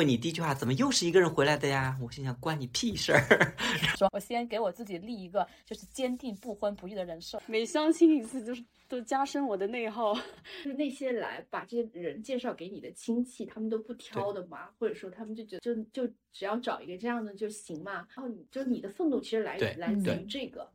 [0.00, 1.94] 问你第一句话，怎么又是一个人回来的呀？
[2.00, 3.54] 我心想，关你屁事儿。
[3.98, 10.14] 说，我先给我自己立一个就是坚定不婚不育的人设，每相亲一次就是都加深我的内耗。
[10.64, 18.06] 就是那些来把这些人介绍给你的亲戚，他们都不挑的嘛，或者说他们就觉得就就只要找一个这样的就行嘛。
[18.16, 20.72] 然后你就你的愤怒其实来来自于这个。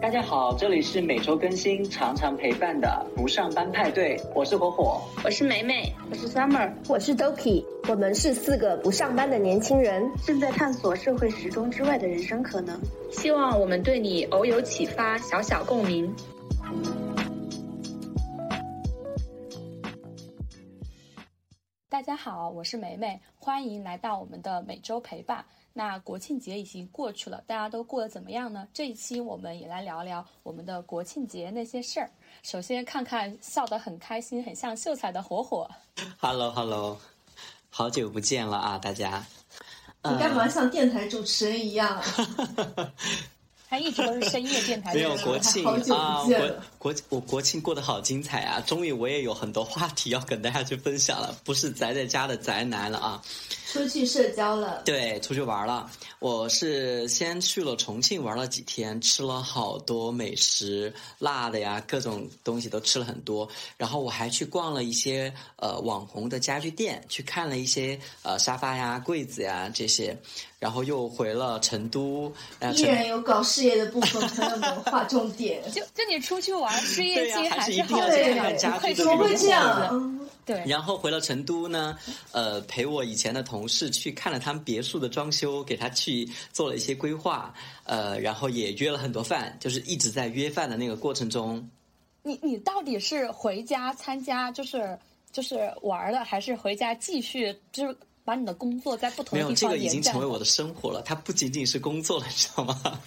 [0.00, 12.80] 大家好，这里是每周更新、常常陪伴的不上班派对，我是火火，我是梅梅，我是 Summer，我是 Doki，我们是四个不上班的年轻人，正在探索社会时钟之外的人生可能，
[13.10, 16.14] 希望我们对你偶有启发，小小共鸣。
[21.88, 25.44] 大家好，我是梅梅，欢迎来到我们的每周陪伴。
[25.78, 28.66] 那国庆节已经过去了，大家都过得怎么样呢？
[28.74, 32.10] 这一期我们也来聊聊我们的国庆节那些事儿。
[32.42, 35.70] 首先看看笑得很开心、很像秀才的火火。
[36.18, 36.98] Hello Hello，
[37.70, 39.24] 好久不见了啊，大家。
[40.02, 42.02] 你干嘛像电台主持人一样？
[43.70, 44.94] 他一直都是深夜电台。
[44.94, 48.60] 没有国庆啊，国国我国庆过得好精彩啊！
[48.66, 53.22] 终于我也有很多话题要跟大家去分享了，不是宅在家的宅男了啊。
[53.70, 55.90] 出去社交了，对，出去玩了。
[56.20, 63.46] 我是先去了重庆玩了几天，吃了好多美食，辣的呀，各种东西都吃了很多。
[63.76, 70.16] 然后我还去逛了一些呃网红的家具店，去看了一些呃沙发呀、柜子呀这些。
[70.58, 72.32] 然后又回了成都，
[72.74, 75.62] 依然有搞事业的部分，朋友们划重点。
[75.70, 80.18] 就就你出去玩，事业心还是好的，怎么会这样？
[80.48, 81.94] 对，然后回了成都呢，
[82.32, 87.52] 呃，陪我以前的同事去看了他们别墅的装修，给他去做了一些规划，
[87.84, 91.68] 呃，然后也约了很多饭，就是一直在约饭的那个过程中。
[92.22, 94.98] 你你到底是回家参加，就是
[95.30, 97.94] 就是玩了，还是回家继续就是
[98.24, 103.00] 把你的工作在不同的地方没有这个已经成为我的生活了，它不仅仅是工作了， 你知道吗？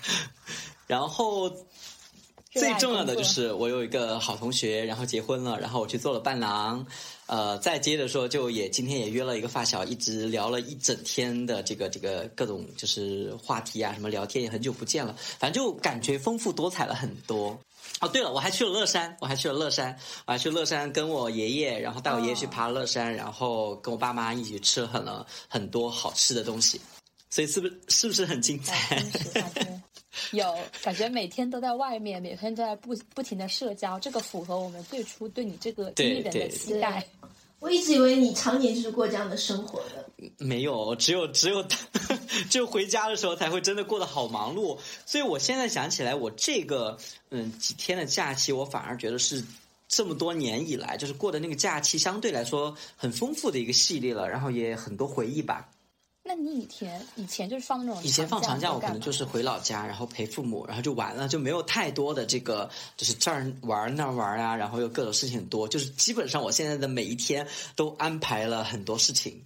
[0.86, 1.52] 然后。
[2.54, 6.86] 最重要的就是我有一个好同学，然后结婚了，然后我去做了伴郎，
[7.32, 17.58] 呃，再接着说，就也今天也约了一个发小，一直聊了一整天的这个这个各种就是话题啊，什么聊天也很久不见了，反正就感觉丰富多彩了很多。
[18.02, 26.82] 哦，对了，我还去了乐山，我还去了乐山，我还去乐山跟我爷爷，然后带我爷爷去爬乐山，然后跟我爸妈一起吃了很了很多好吃的东西，
[27.30, 29.02] 所以是不是是不是很精彩？
[30.32, 37.06] 有感觉每天都在外面，每天都在不不停的社交，这个符合我们最初对你这个经历人的期待。
[37.60, 41.64] 我一直以为你常年就是过这样的生活的，没有，只有只有
[42.50, 44.80] 只有回家的时候才会真的过得好忙碌。
[45.06, 46.98] 所以我现在想起来，我这个
[47.30, 49.44] 嗯几天的假期，我反而觉得是
[49.88, 55.70] 这么多年以来就是过的那个假期相对来说很丰富的一个系列了，然后也很多回忆吧。
[56.24, 67.46] 那你以前以前就是放那种以前放长假，我可能就是回老家，然后陪父母，然后就完了，就没有太多的这个，就是这儿玩那儿玩啊，然后又各种事情很多，就是基本上我现在的每一天
[67.76, 69.44] 都安排了很多事情。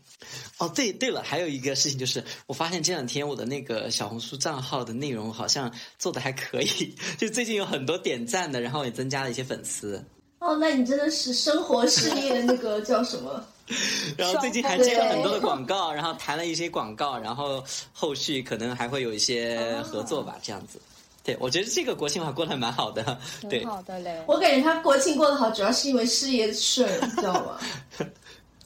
[0.58, 10.04] 哦，对对了，还有一个事情就是，我发现这两天我的那个小红书账号的内容好像做的还可以，就最近有很多点赞的，然后也增加了一些粉丝。
[10.40, 13.44] 哦，那你真的是生活事业那个叫什么？
[14.18, 20.80] 然后最近还接了很多的广告，然后谈了一些广告，然后后续可能还会有一些合作吧，这样子。
[21.24, 24.22] 对，我觉得这个国庆还过得蛮好的，对好的嘞。
[24.28, 27.60] 我感觉他国庆过得好，主要是因为事业顺，知道吗？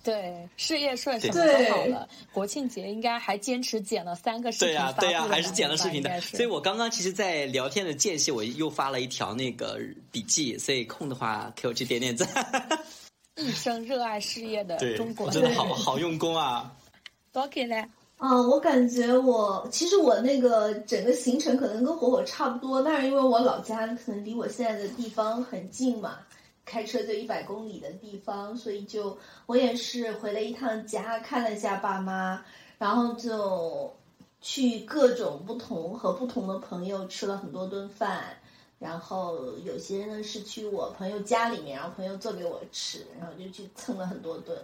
[0.04, 2.08] 对，事业顺，什么都好了。
[2.34, 6.20] 国庆节应该还坚持剪了三个视频，对呀，对呀，还是剪了视频的。
[6.22, 9.80] 所以我刚刚其实，在聊天的间隙，我又发了一条那个
[10.12, 12.28] 笔记，所以空的话给我去点点赞。
[13.40, 16.72] 一生热爱事业的中国人，真的好 好用功啊！
[17.32, 17.88] 多给嘞。
[18.18, 26.18] 嗯，我感觉我其实我那个整个行程可能跟火火差不多，但是因为我老家可能离我现在的地方很近嘛，
[26.66, 32.44] 开车就一百公里的地方，所以就我也是回了一趟家，看了一下爸妈，
[32.78, 33.94] 然后就
[34.42, 38.26] 去各种不同和不同的朋友吃了很多顿饭。
[38.80, 44.58] 然后有些呢是去我朋友家里面，然后朋友做给我吃，然后就去蹭了很多顿。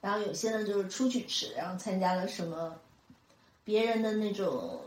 [0.00, 2.74] 然后有些呢就是出去吃，然后参加了什么
[3.62, 4.80] 别人的那种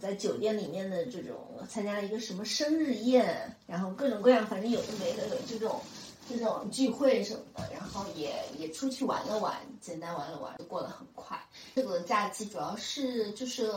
[0.00, 1.36] 在酒店里面的这种
[1.68, 5.80] 参加了一个什么生日宴，然后各种各样，反正有的没的有这种
[6.28, 11.38] 这种聚会什么的，然后也也出去玩了玩，简单玩了玩，就过得很快。
[11.74, 13.70] 这个假期主要是就是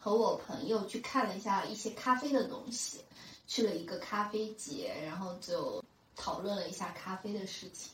[0.00, 3.03] 和我朋友去看了一下一些咖啡的东西。
[3.46, 5.82] 去了一个咖啡节，然后就
[6.16, 7.90] 讨论了一下咖啡的事情。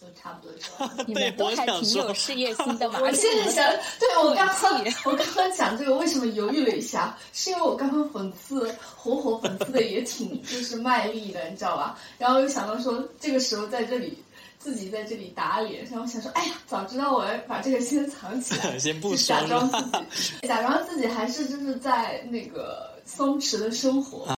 [0.00, 0.96] 就差不多这样。
[1.06, 2.98] 你们都还挺有事业心的嘛。
[3.02, 11.98] 我现在想，对我刚刚我刚刚讲这个为什么犹豫了一下，是因为我刚刚讽刺火火讽刺的也挺 就是卖力的，你知道吧？
[12.16, 14.16] 然后又想到说这个时候在这里
[14.58, 19.82] 自己在这里打脸，然后想说，哎呀，早知道我要把这个先藏起来， 先不假装自
[20.40, 24.34] 己，假装自己还是就是在那个松弛的生活。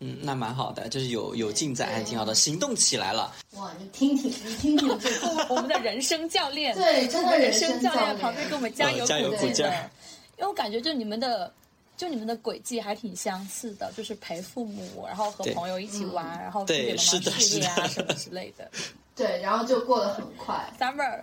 [0.00, 3.34] 嗯，那蛮好的，就是有有进展，还挺好的，行动起来了。
[3.52, 9.90] 哇，你听听，你听听这个，我们的人生教练，对，真的人生教练旁边给我们加油鼓劲的。
[10.36, 11.50] 因为我感觉就你们的，
[11.96, 18.70] 就你们的轨迹还挺相似的，就是陪父母，然后和朋友一起玩，然后对，是的，事业啊什么之类的。
[19.16, 20.70] 对，然后就过得很快。
[20.78, 21.20] Summer，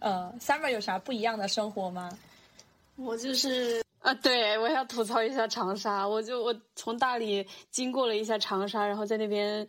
[0.00, 2.10] 呃，Summer 有啥不一样的生活吗？
[2.96, 6.06] 我就是啊，对我要吐槽一下长沙。
[6.06, 9.66] 我就我从大理经过了一下长沙，然后在那边，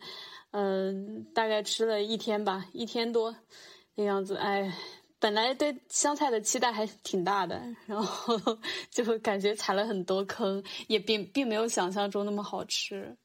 [0.50, 3.34] 嗯，大概吃了一天吧，一天多
[3.94, 4.34] 那样子。
[4.36, 4.72] 哎，
[5.20, 8.36] 本来对湘菜的期待还挺大的，然后
[8.90, 13.16] 就感觉踩了很多坑，也并并没有想象中那么好吃。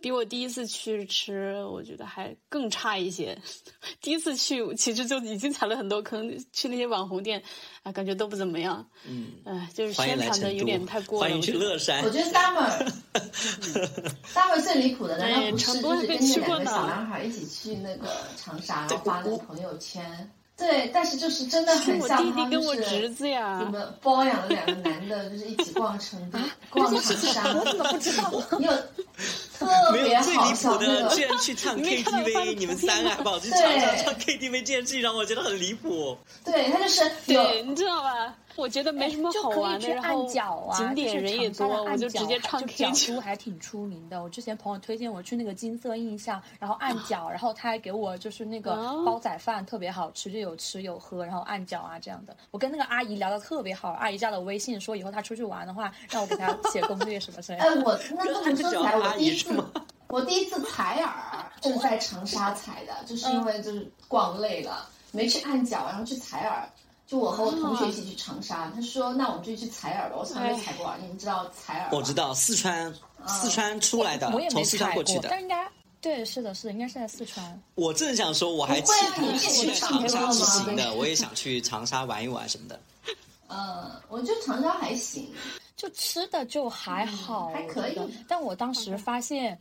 [0.00, 3.38] 比我第一次去吃，我觉得还更差一些。
[4.00, 7.42] 第一次去其实就已经踩了很多坑，去那些网红店，
[7.82, 8.86] 啊，感觉都不怎么样。
[9.08, 11.28] 嗯，哎，就是宣传的有点太过了。
[11.28, 12.02] 欢迎去乐山。
[12.04, 15.66] 我觉得 summer，summer 最离谱的难道不是
[16.06, 20.30] 就是跟那两个小男孩一起去那个长沙，然后发那个朋友圈？
[20.58, 26.38] 对，但是就是真的很像弟弟跟我侄子呀，你们包养了两个男的，就是一起逛成都、
[26.70, 27.54] 逛长沙。
[27.54, 28.32] 我怎么不知道？
[28.58, 28.72] 你有
[29.58, 36.16] 特别好笑的，居然去唱 KTV，你们三个还跑去唱唱唱 KTV 这件事情让我觉得很离谱。
[36.44, 38.34] 对他就是对，你知道吧？
[38.56, 44.22] 我觉得没什么好玩的，然后景点人也多，我就直接唱 K 书还挺出名的。
[44.22, 48.74] 我之前朋友推荐我去那个金色印象，然后按脚，然后他还给我就是那个
[49.04, 52.36] 煲仔饭特别好吃，就有吃有喝，然后按脚啊这样的。
[52.50, 57.64] 我跟那个阿姨聊的特别好，阿姨加了微信说以后她出去玩的话，让我给她写攻略什么之类的。
[57.64, 59.64] 哎，我那 这么说起来，我第一次
[60.08, 61.12] 我第一次采耳
[61.60, 66.68] 就是在长沙采的，就是因为就是逛累了，没去按脚，然后去采耳。
[67.06, 71.88] 就我和我同学一起去长沙，他说：“那我们就去采耳吧。”我从来没采过耳，你们知道采耳？
[71.92, 72.92] 我知道四川，
[73.28, 75.28] 四川出来的，从四川过去的。
[75.30, 75.70] 但应该
[76.00, 77.62] 对，是的，是的，应该是在四川。
[77.76, 82.80] 我正想说，我还期待去长沙之行的，我也想去长沙玩一玩什么的。
[83.48, 85.32] 嗯，我觉得长沙还行。
[85.76, 88.00] 就吃的就还好，还可以。
[88.26, 89.58] 但我当时发现，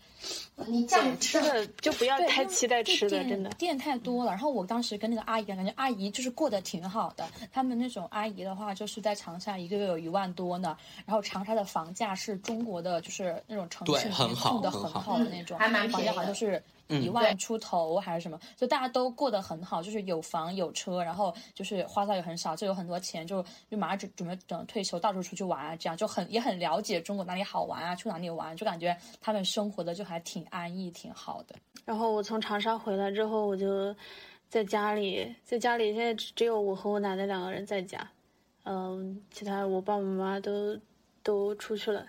[0.66, 4.32] 你这样吃的就不要太期待吃的，真的店太多了。
[4.32, 7.28] 然后我当时跟那个阿姨感觉阿姨就是过得挺好的。
[7.52, 10.78] 他们那种阿姨的话，就是在长沙一个月有一万多呢。
[11.06, 16.64] 然后长沙的房价是中国的，就是那种城市住的很好的那种，还蛮便宜，好像就是。
[16.88, 31.56] 一万出头还是什么，就大家都过得很好，就是有房有车，然后就是花销也很少，就有很多钱，就就马上准准备等退休，到处出去玩啊，这样就很也很了解中国哪里好玩啊，去哪里玩，就感觉他们生活的就还挺安逸，挺好的。
[31.86, 33.96] 然后我从长沙回来之后，我就
[34.48, 38.08] 在家里，在家里现在只有我和我奶奶两个人在家，
[38.64, 40.80] 嗯，其他我爸爸妈妈都
[41.24, 42.06] 都出去了。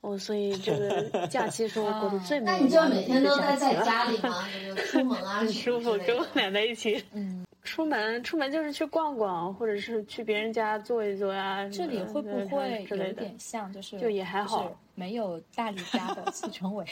[0.00, 2.46] 哦，所以这个假期是我过得最美。
[2.52, 4.48] 那你就每天都待在家里吗？
[4.54, 5.40] 有没有出门啊？
[5.40, 7.04] 很舒服，跟我奶奶一起。
[7.12, 11.68] 嗯， 出门出门就是去逛逛，或者是去别人家坐一坐呀。
[11.68, 13.70] 这里会不会有点像？
[13.72, 16.82] 就是就也还好，没有大理家的四川味。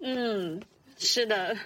[0.00, 0.62] 嗯，
[0.96, 1.56] 是的，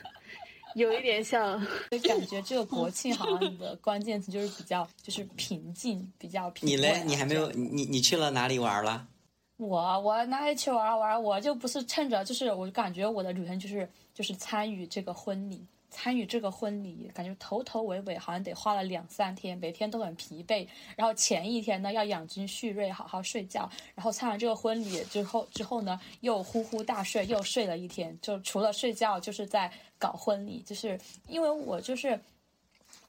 [0.74, 1.60] 有一点像。
[1.92, 6.66] 就感觉这个国庆好像你的关键词就是比较就是平静，比较平。
[6.66, 7.02] 你嘞？
[7.04, 7.50] 你还没有？
[7.50, 9.06] 你你去了哪里玩了？
[9.62, 11.22] 我我哪里去玩玩？
[11.22, 20.66] 我就不是趁着，就是我感觉我的旅程就是就是参与这个婚礼，参与这个婚礼，感觉头头尾尾好像得花了两三天，每天都很疲惫。
[20.96, 23.70] 然后前一天呢要养精蓄锐，好好睡觉。
[23.94, 28.18] 然后参完这个婚礼之后之后呢又呼呼大睡，又睡了一天。
[28.20, 32.20] 就除了睡觉就是在搞婚礼，就是因为我就是。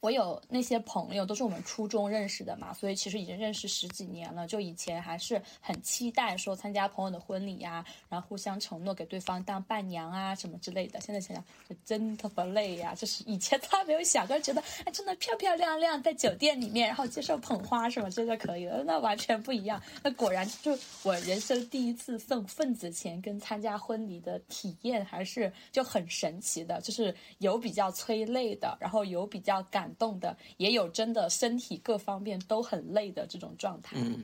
[0.03, 4.45] 我有那些朋友都是我们初中认识的嘛，所以其实已经认识十几年了。
[4.45, 11.00] 就以前还是很期待说参加朋友的婚礼呀，然后互相承诺给对方当伴娘啊什么之类的。
[11.00, 11.45] 现在想想
[11.86, 19.81] 真特别累呀，就是以前 从来没有想过，觉得哎真的漂漂亮亮在酒店里面，然后接受捧花什么真的可以了，那完全不一样。
[20.03, 29.92] 那果然就我人生第一次送份子钱跟参加婚礼的体验还是就很神奇的，就是有比较催泪的，然后有比较感。
[29.95, 33.95] 动的也有真的身体各方面都很累的这种状态。
[34.00, 34.23] 嗯，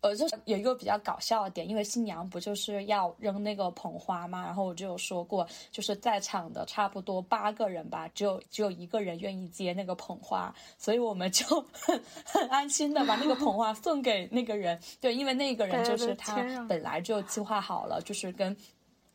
[0.00, 14.80] 呃，就是有一个比较搞笑的点，因为新娘不就是要扔那个捧花嘛，然后我就有说过，就是在场的差不多八个人吧，只有只有一个人愿意接那个捧花，所以我们就 很很安心的把那个捧花送给那个人。
[15.00, 18.56] 对，因为那个人 就是他本来就计划好了，就是跟。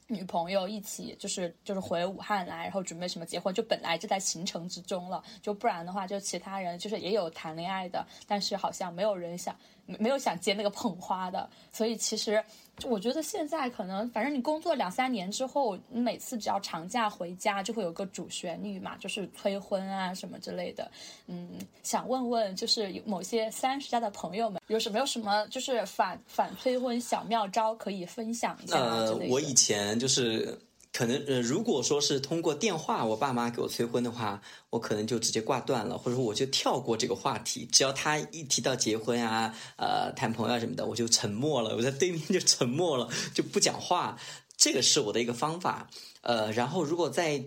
[0.07, 9.55] 女朋友一起就是就是回武汉来，然后准备什么结婚，就本来就在行程之中了，就不然的话，就其他人就是也有谈恋爱的，但是好像没有人想。
[9.86, 12.44] 没有想接那个捧花的，所以其实
[12.86, 20.89] 我觉得现在可能，反正你工作两三年之后，你每次只要长假回家，就会有个主旋律嘛，就是催婚啊什么之类的。
[21.27, 30.58] 嗯，想问问，就是某些三十加的朋友们，有什么有什么就是反反催婚小妙招可以分享一下呃，我以前就是。
[30.95, 37.67] 可能呃，如果说是通过电话，我爸妈给我催婚的话，我可能就直接挂断了，或者说我就跳过这个话题。
[37.69, 44.17] 只要他一提到结婚啊、呃谈朋友什么的，我就沉默了，我在对面就沉默了，就不讲话。
[44.55, 45.89] 这个是我的一个方法。
[46.21, 47.43] 呃，然后如果在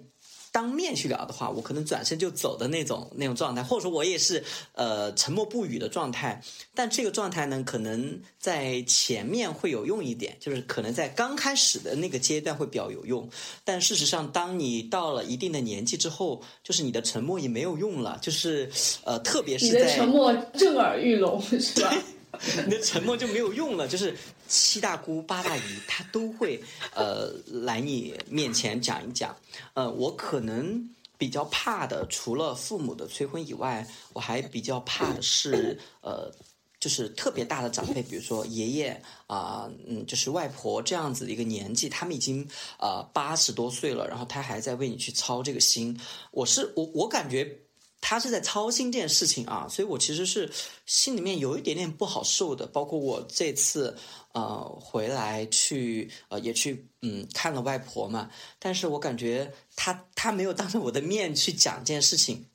[0.51, 6.43] 当面去聊的话，我可能转身就走的那种那种状态，或者说我也是呃沉默不语的状态。
[6.75, 13.29] 但这个状态呢，可能在前面会有用一点，就是可能在刚开始的那个阶段会比较有用。
[13.65, 18.71] 但事实上，当你到了一定的年纪之后，就是你的沉默也没有用了，就是
[19.05, 21.95] 呃，特别是在沉默震耳欲聋，是吧？
[22.67, 24.17] 你的沉默就没有用了，就是
[24.47, 26.63] 七大姑八大姨，她都会
[26.95, 29.35] 呃来你面前讲一讲。
[29.75, 36.31] 呃，我可能比较怕的，除了父母的催婚以外，我还比较怕的是呃，
[36.79, 42.47] 就是特别大的长辈，比如说爷爷啊，嗯，就是外婆这样子的一个年纪，他们已经
[42.79, 45.99] 呃八十多岁了，然后他还在为你去操这个心。
[46.31, 47.59] 我是我我感觉。
[48.01, 50.51] 他是在操心这件事情啊，所以我其实是
[50.87, 52.67] 心里面有一点点不好受的。
[52.67, 53.97] 包括我这次
[54.33, 62.47] 呃回来去呃也去嗯看了外婆嘛，但是我感觉他他没有当着我的面去讲这件事情，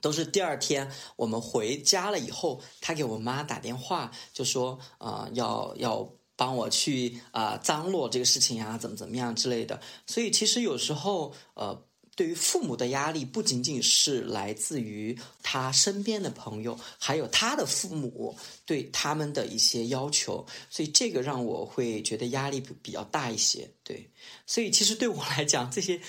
[0.00, 9.80] 都是第二天我们回家了以后，他给我妈打电话就说啊要要帮我去啊张罗这个事情呀，怎么怎么样之类的。
[10.06, 11.84] 所以其实有时候呃。
[12.14, 23.70] 对于父母的压力不仅仅是来自于他身边的朋友，还有他的父母对他们的一些要求，所以这个让我会觉得压力比较大一些。
[23.82, 24.10] 对，
[24.46, 26.00] 所以其实对我来讲，这些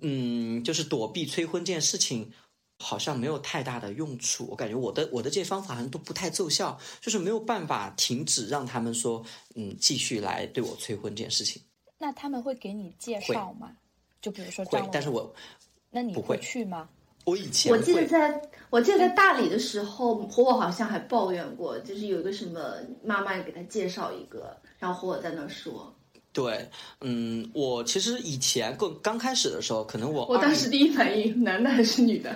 [0.00, 2.32] 嗯，就是躲避催婚这件事情，
[2.78, 4.46] 好像没有太大的用处。
[4.50, 9.24] 我感觉我的我的这些方法好像都不太奏效，就是没有办法停止让他们说
[9.56, 11.60] 嗯继续来对我催婚这件事情。
[11.98, 13.76] 那他们会给你介绍吗？
[14.24, 15.30] 就比如说，会，但是我，
[15.90, 16.88] 那你不会去吗？
[17.26, 18.40] 我以前我记得在
[18.70, 25.94] 我记得在大理的时候，火火好像还抱怨过，就是有一个什么妈妈给他介绍一个，然后火火在那说。
[26.32, 26.66] 对，
[27.02, 32.34] 嗯，我其实以前更刚开始的时候，可能我我当时第一反应，男的还是女的？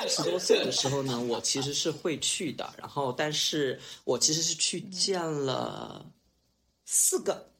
[0.00, 6.06] 二 十多岁的时候呢，我其实是会去的，然后，但是我其实是去见了
[6.86, 7.50] 四个。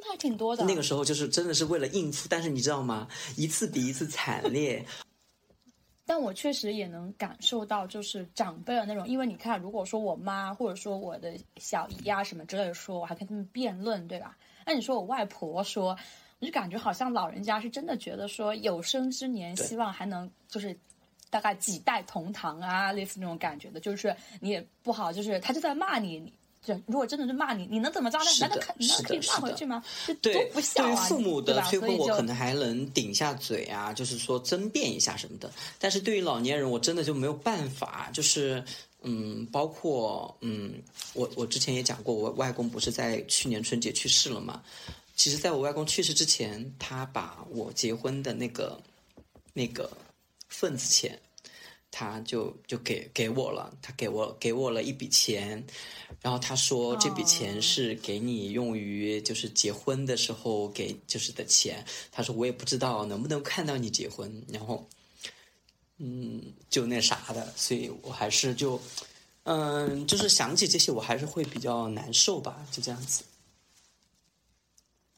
[0.00, 0.64] 那还挺多的。
[0.64, 3.08] 那个时候就是真的是为了应付，但是你知道吗？
[3.36, 4.84] 一次比一次惨烈。
[6.04, 14.36] 但我确实也能感受到，就是长辈的那种，因为你看，如果说我妈或者说我的小姨啊什么之类的说，我还跟他们辩论，对吧？
[14.66, 15.96] 那你说我外婆说，
[16.40, 20.76] 我就感觉好像老人家是真的觉得说有生之年希望还能就是
[21.30, 26.32] 大概几代同堂啊，类似那种感觉的，就是你也不好，就是他就在骂你。
[26.64, 28.24] 就如果真的是骂你，你能怎么着呢？
[28.40, 29.82] 难道可难道可以骂回去吗？
[30.20, 30.86] 对，不孝啊！
[30.86, 35.50] 对于父母的催婚，我可能还能顶下嘴啊，就是说争辩一下什么的。
[35.80, 38.08] 但是对于老年人，我真的就没有办法。
[38.12, 38.62] 就是
[39.02, 40.80] 嗯，包括嗯，
[41.14, 44.62] 我我之前也讲过，我外公不是在去年春节去世了嘛？
[45.16, 48.80] 其实，在我外公去世之前，他把我结婚的那个
[49.52, 49.90] 那个
[50.48, 51.18] 份子钱。
[51.94, 55.62] 他就就给给我了，他给我给我了一笔钱，
[56.22, 61.84] 然后他说这笔钱是给你用于就是结婚的时候给就是的钱。
[62.10, 64.88] 他说我也不知道能不能看到你结婚，然后，
[65.98, 68.80] 嗯，就那啥的，所以我还是就，
[69.42, 73.22] 嗯，就是想起这些，我还是会比较难受吧，就这样子。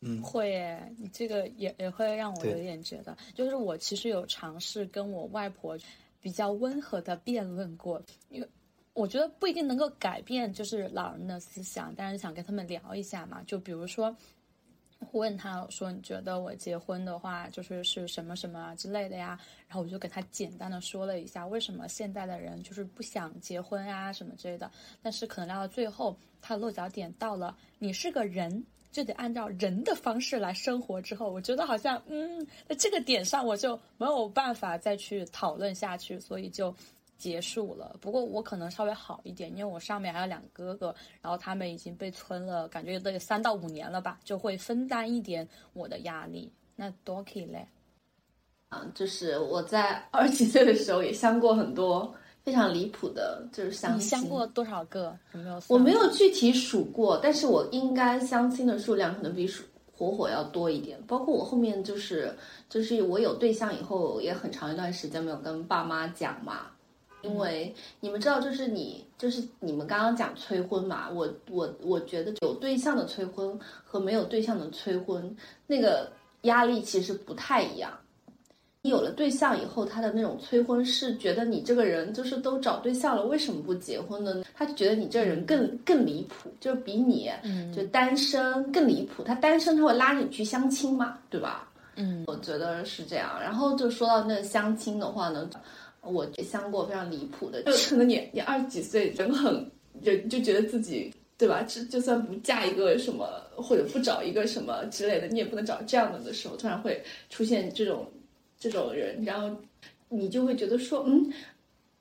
[0.00, 5.78] 嗯，会，你这个也也会让我有点觉得，就是我其实有尝试跟我外婆。
[6.24, 8.48] 比较温和的辩论过，因为
[8.94, 13.42] 我觉得不一定能够改变就是老人的思想，但是想跟他们聊一下嘛。
[13.46, 14.16] 就比如说，
[15.12, 19.38] 问他说：“你觉得我结婚的话，就是是什么什么之类的呀？”
[19.68, 24.70] 然后我就给他简单的说了一下，为什么现在的人就是不想结婚啊什么之类的。
[25.02, 28.64] 但是可能聊到最后，他的落脚点到了，你是个人，
[28.94, 31.02] 就得按照人的方式来生活。
[31.02, 36.74] 之后，我觉得好像，嗯，在这个点上我就没有办法再去讨论下去，所以就。
[37.16, 46.52] 结束了，不过我可能稍微好一点，因为我上面还有两个哥哥，然后他们已经被村了，感觉都有三到五年了吧，就会分担一点我的压力。
[46.74, 47.68] 那 Doki 嘞？
[48.68, 52.12] 啊，就是我在二十几岁的时候也相过很多
[52.44, 54.08] 非常离谱的，就是相亲。
[54.10, 55.16] 相过多少个？
[55.32, 55.62] 有没有？
[55.68, 59.64] 我没有具体数过，但是我应该相亲的数量可能比数
[59.96, 61.02] 火火要多一点。
[61.06, 62.36] 包括我后面就是
[62.68, 66.66] 就是我有对象以后，也很长一段时间没有跟爸妈讲嘛。
[67.22, 75.34] 因为你们知道，就是你，就是你们刚刚讲催婚嘛，我我我觉得有对象的催婚和没有对象的催婚，
[75.66, 77.90] 那个压力其实不太一样。
[78.84, 84.44] 你有了对象以后，他的那种催婚是觉得你这个人就是都找对象了，为什么不结婚呢？
[84.54, 87.30] 他就觉得你这个人更更离谱，就是比你
[87.74, 89.22] 就单身更离谱。
[89.22, 91.66] 他单身他会拉着你去相亲嘛，对吧？
[91.96, 93.40] 嗯，我觉得是这样。
[93.40, 95.48] 然后就说到那个相亲的话呢。
[96.06, 99.66] 我相过非常离谱的，就可能你你二十几岁人很
[100.02, 101.62] 人就觉得自己对吧？
[101.62, 103.26] 就就算不嫁一个什么
[103.56, 108.06] 或者不找一个什么之类的，你也不能找这样的的时候，突然会出现这种
[108.70, 109.54] 这种人，然后
[110.08, 111.30] 你就会觉得说，嗯，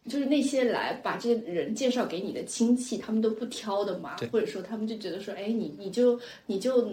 [0.08, 6.90] 就是那些来把这些人介绍给你的亲戚，他们都不挑的嘛，或者说他们就觉得说，哎，你你就你就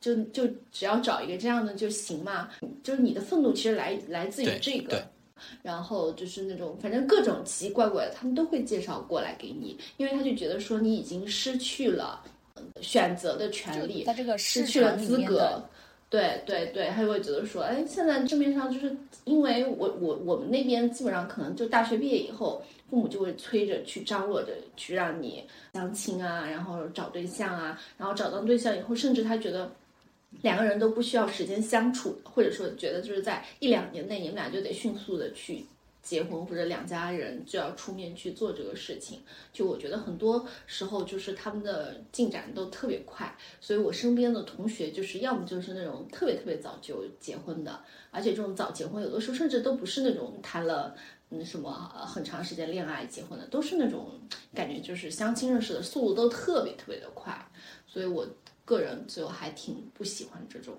[0.00, 2.50] 就就只要找一个这样的就行嘛，
[2.82, 5.02] 就是你的愤怒其实来来自于这个。
[5.62, 12.22] 然后就是那种，反正各种奇奇怪怪的，他们都会介绍过来给你，因为他就觉得说你已经失去了
[12.82, 15.58] 选择的权利，在这个失去了资格。
[16.10, 29.70] 对对对，他就会觉得说，哎，现在市面上就是因为我我我们那边基本上可能就大学毕业以后，父母就会催着去张罗着去让你相亲啊，然后找对象啊，然后找到对象以后，甚至他觉得。
[30.42, 35.66] 两个人都不需要时间相处，或者说觉得就是在一两年内，你们俩就得迅速的去
[36.02, 39.22] 结婚，或者两家人就要出面去做这个事情。
[39.52, 50.94] 就我觉得很多时候就是他们的进展都特别快，所以我身边的同学就是要么就是那种特别特别早就结婚的，而且这种早结婚有的时候甚至都不是那种谈了
[51.30, 51.72] 嗯什么
[52.06, 54.20] 很长时间恋爱结婚的，都是那种
[54.54, 57.34] 感觉就是相亲认识的速度都特别特别的快，
[57.86, 58.26] 所以我。
[58.62, 60.78] 个人就还挺不喜欢这种。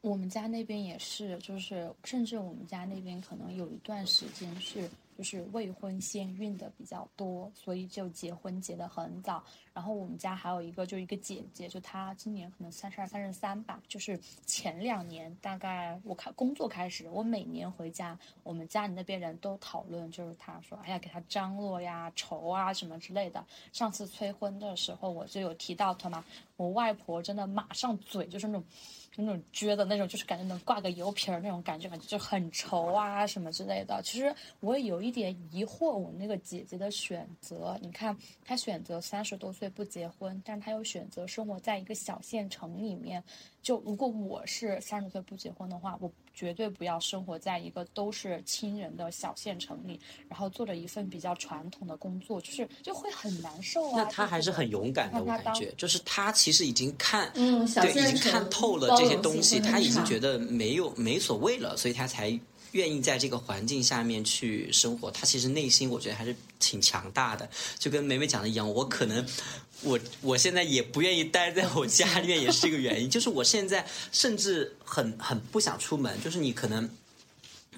[0.00, 4.88] 我们家那边也是，就是甚至我们家那边可能有一段时间是。
[5.20, 9.44] 就是未婚先孕的比较多，所以就结婚结得很早。
[9.74, 13.78] 然后我们家还有一个，就一个姐姐，就她今年可能三十二、三十三吧。
[13.86, 23.44] 就是前两年，大概我开工作开始，我每年回家，我们家里那边人都讨论，就是她说，哎呀，给她张罗呀、愁啊什么之类的。
[23.74, 26.24] 上次催婚的时候，我就有提到她嘛，
[26.56, 28.64] 我外婆真的马上嘴就是那种。
[29.16, 34.00] 那种撅的那种，就是感觉能挂个油瓶儿那种感觉，感觉就很愁啊什么之类的。
[34.02, 37.78] 其实我也有一点疑惑，我那个姐姐的选择。
[37.80, 43.22] 你看，她选择三十多岁不结婚，但她又选择生活在一个小县城里面。
[43.62, 53.98] 就如果我是三十岁不结婚的话，我绝对不要生活在一个都是亲人的小县城里，然后做着一份比较传统的工作，就是就会很难受啊。
[53.98, 62.30] 那她还是很勇敢的，我感觉，就是她其实已经看，嗯，对，已经看透了这些东西，她已经觉得没有没所谓了，所以她才
[62.72, 65.10] 愿意在这个环境下面去生活。
[65.10, 69.26] 他其实内心我觉得还是挺强大的，就跟美美讲的一样，我可能。
[69.82, 73.08] 我我现在也不愿意待在我家里面，也是这个原因。
[73.08, 76.22] 就是我现在甚至很很不想出门。
[76.22, 76.86] 就是你可能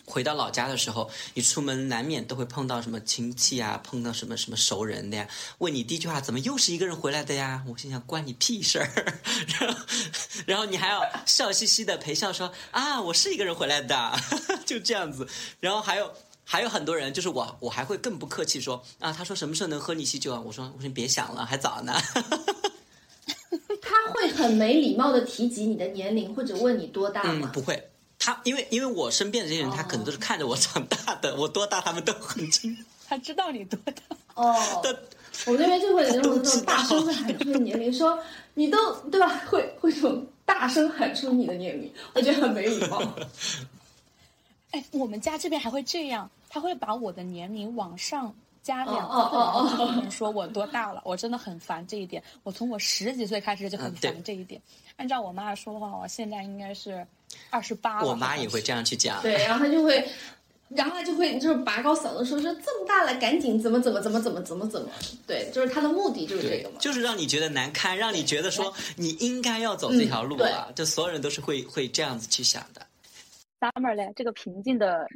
[0.04, 5.28] 回到老家的时候，你出门难免都会碰到什么亲戚啊，碰到什么什么熟人的呀。
[5.58, 7.62] 问你第一句话，怎么又是一个人回来的呀？
[7.68, 8.88] 我心想，关你屁事儿。
[9.60, 9.80] 然后
[10.46, 14.12] 然后你还要笑嘻嘻的陪笑说啊，我是一个人回来的，
[14.66, 15.26] 就这样子。
[15.60, 16.12] 然后还有。
[16.44, 20.42] 还有很多人，就是我，我还会更不客气说啊，他说什么时候能喝你喜酒啊？
[20.44, 21.94] 我说，我说你别想了，还早呢。
[23.80, 27.48] 他会很没礼貌的提及你的年龄，或者问你多大吗？
[27.54, 27.90] 不会，
[28.24, 32.76] 他因为因为我身边的这些人，他可能都是看着我长大的，我多大他们都很清。
[33.08, 34.54] 他知道你多大哦。
[35.46, 38.16] 我那边就会有那种那种大声喊出年龄，说
[38.54, 39.42] 你都对吧？
[39.48, 43.02] 会会这种大声喊出你的年龄，我觉得很没礼貌。
[44.70, 46.30] 哎，我们家这边还会这样。
[46.48, 48.32] 他会把我的年龄往上
[48.62, 52.22] 加两次，然后跟人说我多大了，我真的很烦这一点。
[52.42, 54.60] 我从我十几岁开始就很烦这一点。
[54.96, 57.06] 按照我妈说的话，我现在应该是
[57.50, 58.08] 二十八了。
[58.08, 59.20] 我妈也会这样去讲。
[59.22, 60.08] 对，然后她就会，
[60.68, 64.88] 然后她就会就是拔高嗓子说说这么大了，赶紧怎么怎么怎么怎么怎么怎么。
[65.26, 70.70] 对，就是她的目的就是这个嘛，就是让你觉得难堪，让你觉得说你应该要走这条路啊。
[70.74, 72.86] 就所有人都是会会这样子去想的。
[73.60, 75.06] Summer 嘞，这个平静的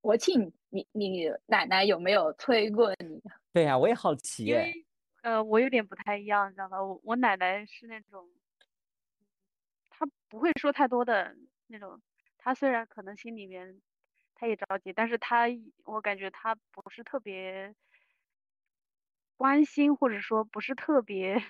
[0.00, 0.52] 国庆。
[0.70, 3.22] 你你奶奶有没有催过你？
[3.54, 4.44] 对呀，我也好奇。
[4.44, 4.84] 因为
[5.22, 6.82] 呃，我有点不太一样，你知道吧？
[6.82, 8.22] 我我奶奶是那种，
[9.98, 11.34] 她不会说太多的
[11.66, 12.00] 那种。
[12.38, 13.80] 他虽然可能心里面
[14.34, 15.46] 他也着急，但是他
[15.84, 17.74] 我感觉他不是特别
[19.36, 21.42] 关心，或者说不是特别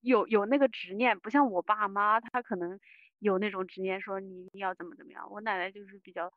[0.00, 2.78] 有有那个执念，不像我爸妈，他可能
[3.18, 5.30] 有那种执念，说你要怎么怎么样。
[5.30, 6.32] 我奶奶就是比较。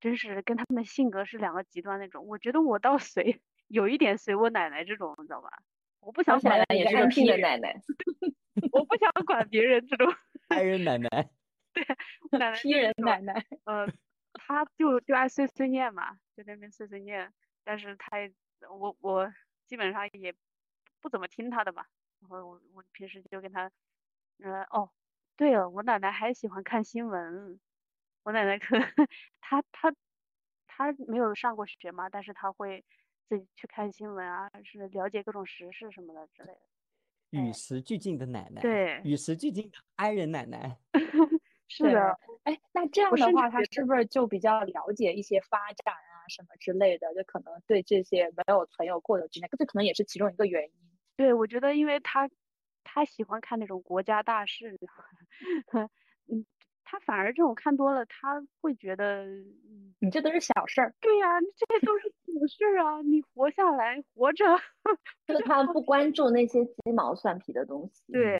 [0.00, 5.48] 真是跟他们性格是两个极端那种，我觉得我倒 随有一点随我奶奶这种，你知道吧？
[6.00, 7.80] 我不想管也是安的奶奶，
[8.72, 10.12] 我不想管别人这种
[10.48, 11.08] 爱人奶奶。
[12.30, 13.46] 对，奶奶批人奶奶。
[13.64, 13.86] 呃，
[14.34, 17.32] 他就就爱碎碎念嘛，就那边碎碎念，
[17.64, 18.18] 但是他
[18.70, 19.32] 我我
[19.66, 20.34] 基本上也
[21.00, 21.88] 不怎么听他的吧。
[22.20, 23.70] 然后我我平时就跟他，
[24.38, 24.92] 呃哦，
[25.36, 27.60] 对了，我奶奶还喜欢看新闻。
[28.24, 28.78] 我奶奶可
[29.40, 29.94] 她她
[30.66, 32.84] 她没有上过学嘛，但是她会
[33.28, 36.71] 自己去看新闻啊，是了解各种时事什么的之类的。
[37.32, 40.78] 与时俱进的奶奶，对，与时俱进的爱人奶奶。
[41.68, 47.06] 是的，哎，那这样的话，他是不是就比较了解一些发展啊什么之类的？
[47.14, 50.70] 就可能对这些没有存有过的经验，这可能也是其中一个原因。
[51.16, 52.28] 对，我觉得因为他
[52.84, 54.78] 他喜欢看那种国家大事，
[55.72, 56.44] 嗯。
[56.92, 59.24] 他反而这种看多了，他会觉得，
[59.98, 60.92] 你这都是小事儿。
[61.00, 63.00] 对呀，这些都是小事儿啊！
[63.02, 64.44] 你活下来，活着，
[65.26, 68.12] 就他不关注那些鸡毛蒜皮的东西。
[68.12, 68.38] 对，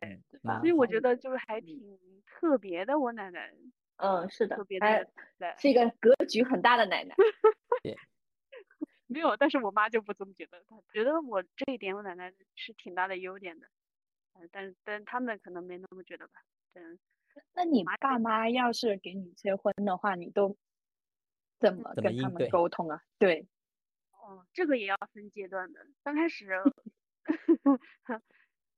[0.60, 2.98] 所以我觉得就是还挺特别的。
[2.98, 3.50] 我奶奶，
[3.96, 5.06] 嗯，是的，特别的，
[5.58, 7.14] 是一个格局很大的奶奶。
[9.06, 13.66] 没有，但是我妈就不这么觉得，她觉得我这一点，我奶奶是挺大的优点的。
[14.34, 16.34] 嗯，但但他们可能没那么觉得吧，
[16.74, 16.98] 嗯。
[17.54, 20.56] 那你爸妈要是给你催婚的话，你都
[21.58, 23.02] 怎么跟他们沟通啊？
[23.18, 23.46] 对，
[24.12, 25.86] 哦，这个也要分阶段的。
[26.02, 26.60] 刚开始，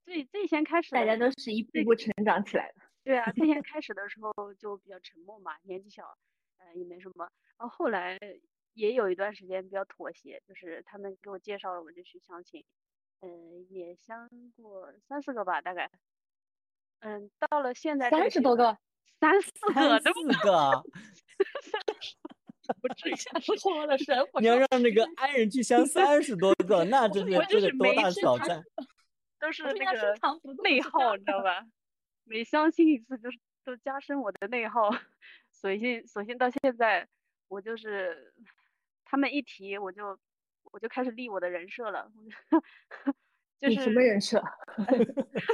[0.05, 2.83] 最最先开始，大家都是一步步成长起来的。
[3.05, 6.19] 对啊，最先 开始的时候就比较沉默嘛，年纪小，
[6.59, 7.31] 呃，也没什么。
[7.59, 8.19] 然后后来
[8.73, 12.65] 也有一段时间比较妥协，就是他们给我介绍了，我就去相亲，
[13.21, 15.91] 嗯，也相过三四个吧，大概。
[17.07, 18.79] 嗯，到了现在三十多个，
[19.21, 20.13] 三四个， 四
[20.43, 20.83] 个，
[22.81, 23.15] 不至于
[23.59, 24.17] 说了神。
[24.41, 28.65] 你要让那个爱人去相三十多个，那真是这是多大挑战？
[29.39, 30.17] 都是那个
[30.63, 31.67] 内耗，你知道吧？
[32.25, 34.91] 每相亲一次，就是都加深我的内耗。
[35.53, 37.07] 索性索性到现在，
[37.49, 38.33] 我就是
[39.05, 40.19] 他们一提，我就
[40.73, 42.11] 我就开始立我的人设了。
[43.61, 44.43] 你什么人设？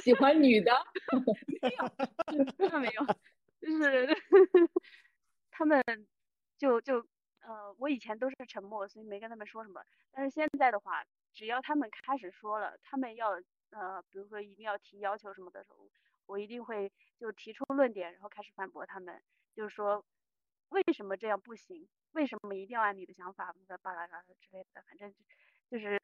[0.03, 0.73] 喜欢女的？
[1.61, 3.05] 没有，真的没有，
[3.61, 4.09] 就是
[5.51, 5.83] 他们
[6.59, 7.07] 就就
[7.41, 9.85] 呃，我以前都是沉默，所以没跟他们说什么。
[10.11, 13.31] 但是现在的话，只要他们开始说了，他们要
[13.71, 15.91] 呃，比如说一定要提要求什么的时候，
[16.27, 19.23] 我一定会就提出论点，然后开始反驳他们，
[19.55, 20.05] 就是说
[20.71, 21.89] 为什么这样不行？
[22.13, 23.55] 为什么一定要按你的想法？
[23.83, 25.99] 巴拉巴拉之类的，反正就就是。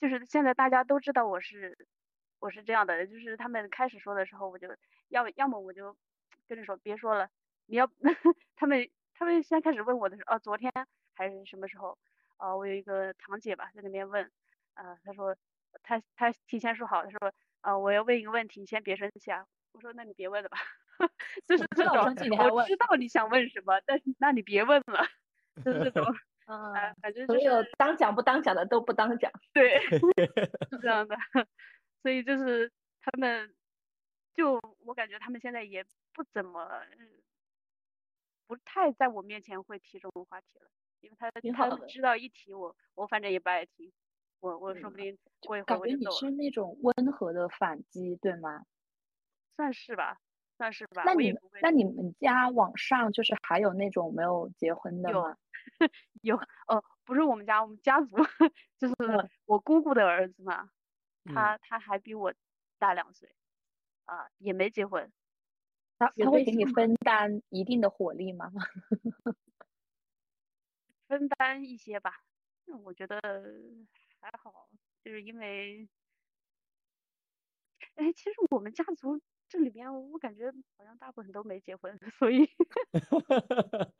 [0.00, 1.86] 就是现在大家都知道我是
[2.40, 4.68] 我是这样的，就是他们开始说的时候，我就
[5.08, 5.96] 要要么我就
[6.48, 7.28] 跟着说别说了，
[7.66, 7.88] 你要
[8.56, 10.72] 他们他们先开始问我的时候，哦，昨天
[11.14, 11.98] 还是什么时候？
[12.38, 14.30] 哦，我有一个堂姐吧，在那边问，
[14.74, 15.36] 呃，她说
[15.82, 19.44] 她她提前说好，她说，呃，我要问一个问题，你先别生气啊。
[19.72, 20.58] 我说那你别问了吧，
[21.46, 21.94] 就是这种，
[22.54, 25.06] 我知道你想问什么，但是那你别问了，
[25.64, 26.04] 就是这种。
[26.46, 30.00] 嗯， 反正所有当讲不当讲的都不当讲，对，是
[30.82, 31.16] 这样的，
[32.02, 33.54] 所以就是他们，
[34.34, 36.68] 就我感觉他们现在也不怎么，
[38.46, 43.92] 不太在我面前会提这种话题了，因为他他知道一提我，我反正也不爱听，
[44.40, 46.10] 我我说不定过一会儿我就走了。
[46.10, 48.64] 你是那种温和的反击，对吗？
[49.56, 50.18] 算是吧，
[50.56, 51.04] 算是吧。
[51.04, 55.36] 那你那你们家网上就是还有那种没有结婚的吗？
[56.22, 56.36] 有
[56.66, 58.16] 哦，不是我们家，我们家族
[58.78, 58.94] 就是
[59.46, 60.70] 我姑姑的儿子嘛，
[61.24, 62.32] 他他还比我
[62.78, 63.34] 大两岁，
[64.04, 65.12] 啊，也没结婚，
[65.98, 68.50] 他他会给你分担一定的火力吗？
[71.08, 72.22] 分担一些吧，
[72.84, 73.20] 我觉得
[74.20, 74.68] 还好，
[75.04, 75.88] 就是因为，
[77.96, 82.48] 哎，其实我们家族这里边，我感觉好像大部分都没结婚，所以。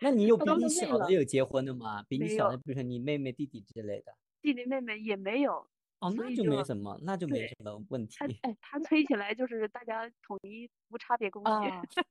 [0.00, 2.02] 那你有比你小的有结婚的吗？
[2.08, 4.16] 比你小的，比如说你妹妹、弟弟之类的。
[4.42, 5.68] 弟弟妹妹也没有。
[6.00, 8.16] 哦，那就没什么，那就没什么问题。
[8.42, 11.50] 哎，他催起来就是大家统一无差别攻击。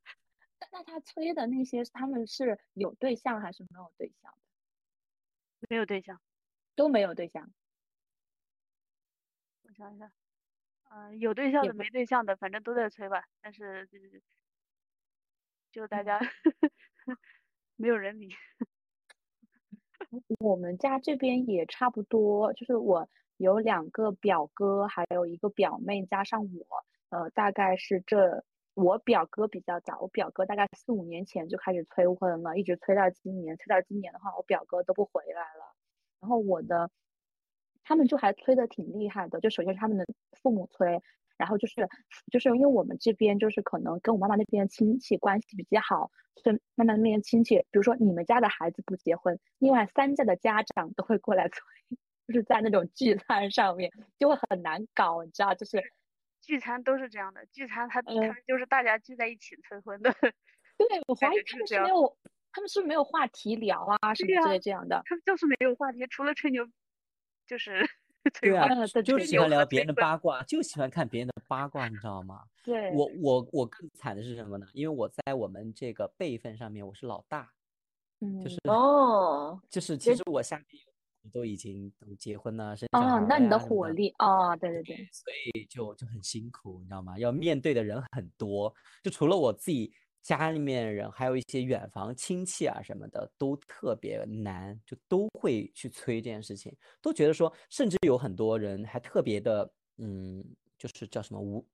[0.60, 5.68] 那那他催的那些，他们是有对象还是没有对象的？
[5.70, 6.22] 没有对象，
[6.76, 7.52] 都没有对象。
[9.64, 10.12] 我想一下，
[10.90, 13.26] 嗯，有对象的没对象的，反正都在催吧。
[13.42, 14.22] 但是就是，
[15.72, 16.20] 就大家
[17.76, 18.34] 没有人理。
[20.40, 28.44] 我们家这边也差不多，就是我有两个表哥，还有一个表妹，加上我，呃，大概是这。
[28.76, 33.56] 我表哥比较早，我表哥大概四五年前就开始催婚了，一直催到今年。
[33.56, 35.76] 催到今年的话，我表哥都不回来了。
[36.20, 36.90] 然后我的，
[37.84, 39.40] 他们就还催的挺厉害的。
[39.42, 40.04] 就首先是他们的
[40.42, 41.00] 父母催，
[41.38, 41.88] 然后就是
[42.32, 51.60] 就是因为我们这边就是可能跟我妈妈那边亲戚关系比较好，所以妈妈那边亲戚，比如说你们家的孩子不结婚，另外三家的家长都会过来催，
[52.28, 55.84] 就是在那种聚餐上面就会很难搞，你知道，就是。
[56.46, 60.12] 聚餐都是这样的，聚餐他他们就是大家聚在一起催婚的。
[60.12, 60.30] 对，
[61.08, 62.18] 我怀疑他们是没有，
[62.52, 65.02] 他们是没有话题聊啊什么之类这样的。
[65.06, 66.68] 他们就是没有话题，除了吹牛，
[67.48, 67.90] 就是
[68.42, 68.68] 对啊，
[69.06, 72.44] 就喜欢聊别人的八卦，就喜欢看别人的八卦，你知道吗？
[72.62, 74.68] 对，我我我更惨的是什么呢？
[74.74, 77.54] 因为我在我们这个辈分上面我是老大，
[78.20, 80.93] 嗯，就是哦，就是其实我下面有。
[81.32, 87.18] 都已经都结婚了，生小孩那你的火力啊，对对对，所以就就很辛苦，你知道吗？
[87.18, 100.44] 要面对的人很多，就除了我自己家里面的人，还有一些远房亲戚啊什么的，都特别难，就都会去催这件事情，都觉得说，甚至有很多人还特别的，嗯，
[100.78, 101.66] 就是叫什么无。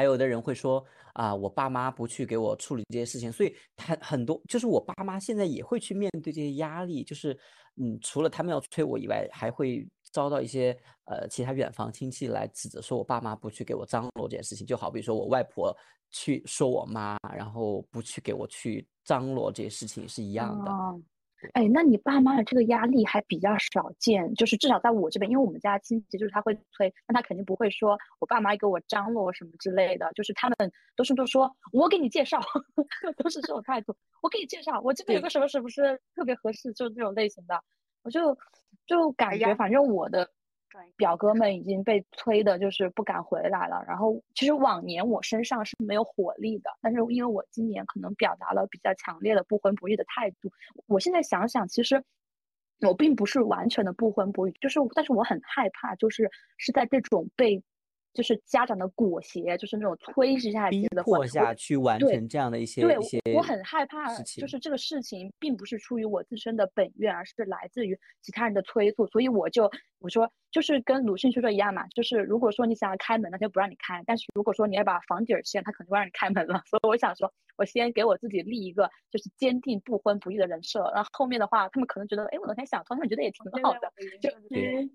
[0.00, 0.82] 还有的人会说
[1.12, 7.38] 啊，我爸妈不去给我处理这些事情，所以他很多就是我爸妈现在也会去面对这些压力，就是
[7.76, 15.76] 嗯，除了他们要催我以外，还会遭到一些呃其他远房亲戚来指责，说我爸妈不去给我张罗这件事情，就好比说我外婆
[16.10, 20.72] 去说我妈，然后不去给我去张罗这些事情是一样的。
[21.52, 30.56] 哎，那你爸妈的这个压力还比较少见，就是至少在我这边，因为我们家亲戚就是他会催，那他肯定不会说我爸妈给我张罗什么之类的，就是他们
[30.96, 32.40] 都是都说我给你介绍，
[33.16, 37.62] 都是这种态度，我给你介绍，我这边有个什么什么是特别合适，就是这种类型的，
[38.02, 38.36] 我就
[38.86, 40.30] 就感觉反正我的。
[40.96, 43.82] 表哥们已经被催的，就是不敢回来了。
[43.86, 50.50] 然后，其实往年我身上是没有火力的，但是因为我今年可能表达了比较强烈的不婚不育的态度。
[50.86, 52.04] 我现在想想，其实
[52.80, 57.62] 我并不是完全的不婚不育，就是，但是我很害怕，就是是在这种被。
[58.12, 69.06] 就是家长的裹挟，就是那种催之下逼迫下去完成这样的一些对，一些我很害怕，就是这个事情并不是出于我自身的本愿，而是来自于其他人的催促。
[69.06, 69.70] 所以我就
[70.00, 76.60] 我说，就是跟鲁迅说的一样嘛，就是如果说你想要开门，那就不让你开；但是如果说你要把房顶掀，他肯定会让你开门了。
[76.66, 84.90] 所以我想说，我先给我自己立一个就是坚定不婚不育的人设，然后后面的话，他们可能觉得，哎，我那天想通，他们觉得也挺好的，就嗯。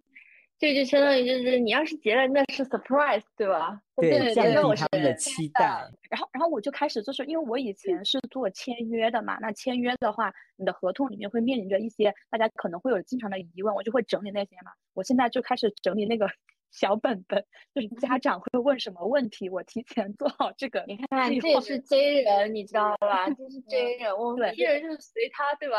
[0.57, 3.81] 这就相当于就是你要是结了，那是 surprise，对吧？
[3.97, 5.65] 对，降低他们的期待。
[6.09, 14.71] 然后，然后我就开始就是因为我以前是做签约的嘛，那签约的话，你的合同里面会面临着一些大家可能会有经常的疑问，我就会整理那些嘛。
[14.93, 16.25] 我现在就开始整理那个
[16.71, 20.85] 小本本，就是家长会问什么问题，我提前做好这个。
[20.87, 23.29] 你看，这也是 J 人，你知道吧？
[23.29, 25.77] 这是 J 人，我们 P 人就是随他，对吧？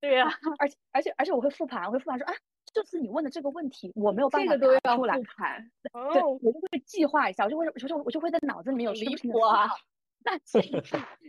[0.00, 2.34] 对呀，而且而且而且我会复盘，我会复盘说啊。
[2.74, 5.16] 这次你问的这个问题，我没有办法答出来。
[6.12, 9.68] 对，我就会计划一下，我就会，我就我就会在脑子里面有一个图啊。
[10.26, 10.32] 那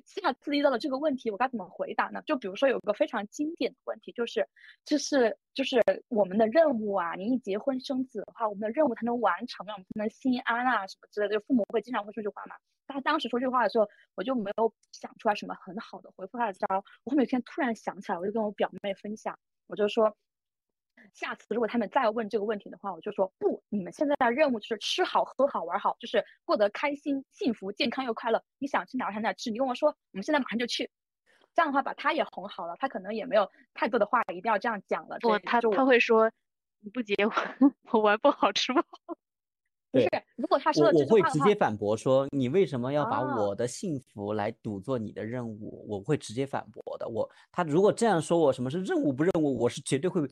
[0.05, 2.21] 下次遇到了这个问题，我该怎么回答呢？
[2.25, 4.47] 就比如说有个非常经典的问题，就是，
[4.85, 11.35] 就是就是我们的任务啊，你一结婚生子的话，我们的任务才能完成啊，我们才能心安啊，什么之类的。
[11.35, 12.55] 就父母会经常会说这句话嘛。
[12.87, 16.65] 他当时说这句话的时候，我就没有想出来什么很好的回复他的招。
[17.03, 20.15] 我后面有一天突然想起来，我就跟我表妹分享，我就说。
[21.13, 28.43] 下次如果他们再问这个问题的话，我就说不，你们现在的任务就是吃好、喝好、玩好，就是过得开心、幸福、健康又快乐。
[28.59, 30.89] 你想去哪儿去哪儿吃，你跟我说，我们现在马上就去。
[31.53, 35.17] 这样的话把他也哄好了，他可能也没有太多的话一定要这样讲了。
[35.21, 36.29] 不，他他会说
[36.81, 39.15] 你不结婚， 我玩不好吃不好。
[39.91, 45.85] 不是，如果他说我会直接反驳说你为什么要把我的幸福来赌作你的任务？
[45.87, 47.07] 我会直接反驳的。
[47.07, 50.27] 我他如果这样说我什么是任务不任务，我是绝对会。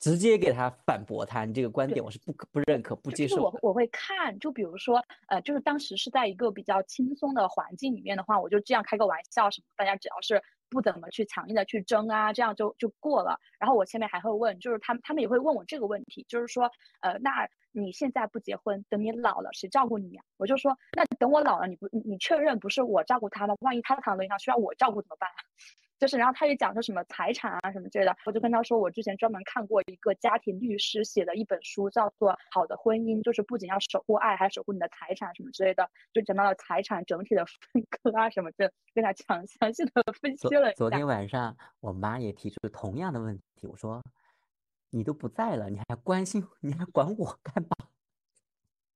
[0.00, 3.42] 直接给他反驳他，你这个观点我是不不认可、不接受。
[3.42, 13.38] 我我会看，就比如说，呃，就是当时是在一个比较轻松的环境里面的话，我就这样开个玩笑什么，大家只要是不怎么去强硬的去争啊，这样就就过了。
[13.58, 20.22] 然后我前面还会问，就是他们他们也会问我这个问题，就是说，呃，那你现在不结婚，等你老了谁照顾你呀？
[20.38, 23.54] 我就说，那等我老了，你不你确认不是我照顾他吗？
[23.60, 25.28] 万一他躺轮椅上需要我照顾怎么办？
[26.00, 40.72] 就是，然后他也讲说什么财产啊什么之类的，我就跟他说，我之前专门看过一个家庭律师写的一本书，叫做《好的婚姻》，就是不仅要守护爱，还守护你的财产什么之类的，就讲到了财产整体的分割啊什么的，跟他详 详细的分析了。
[40.72, 44.02] 昨天晚上我妈也提出同样的问题，我说
[44.90, 47.89] 你都不在了，你还关心， 你还管我干嘛？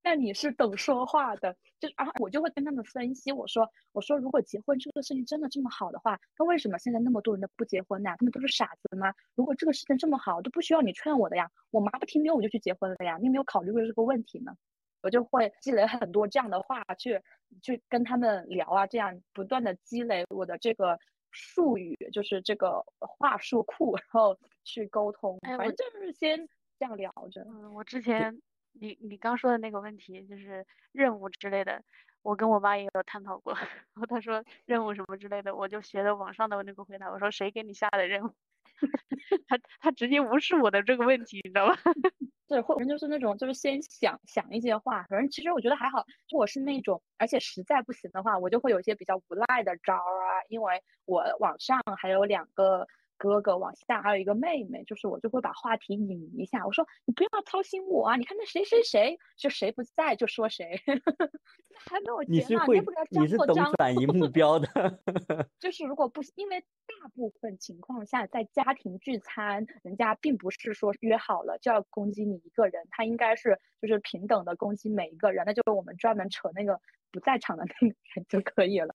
[0.05, 8.11] 那你是懂说话的，就是啊，我就会跟他们分析，我说，我说如果结婚这个事情真的这么好的话，那为什么现在那么多人都不结婚呢？
[8.19, 9.15] 他们都是傻子吗？
[9.35, 14.53] 如果这个事情这么好，都不需要你劝我的呀，我妈不听劝我就去结婚了呀，你有没有考虑过这个问题呢？
[15.01, 17.19] 我就会积累很多这样的话去
[17.63, 20.99] 去跟他们聊啊，这样不断的积累我的这个
[21.31, 26.47] 术语，就是这个话术库，然后去沟通，反正就是先
[26.79, 27.43] 这样聊着。
[27.43, 28.39] 嗯，我之前。
[28.81, 31.83] 你你刚说的那个问题就是任务之类的，
[32.23, 33.55] 我跟我妈也有探讨过。
[33.55, 37.11] 然 后她说任务什么之类的，我就学的网上的那个回答。
[37.11, 38.31] 我说谁给你下的任务？
[39.49, 41.75] 他他直接无视我的这个问题，你知道吗？
[42.49, 45.05] 对，或者就是那种就是先想想一些话。
[45.05, 50.43] 反正其实我觉得还好，如果是那种，而且实在不行的话，我就会有一些比较无赖的招儿啊。
[50.49, 52.87] 因为我网上还有两个。
[53.17, 60.81] 哥哥往下还有一个妹妹，就是我就会把话题引一下，我说你不要操心我啊，你看那谁谁谁，就谁不在就说谁，
[61.87, 64.69] 还没有你是会你是懂转移目标的，
[65.59, 76.81] 就是如果不因为大部分情况下在家庭聚餐，人家并不是说约好了就要攻击你一个人，他应该是就是平等的攻击每一个人，那就是我们专门扯那个。
[77.15, 78.93] 不在场的那个人就可以了。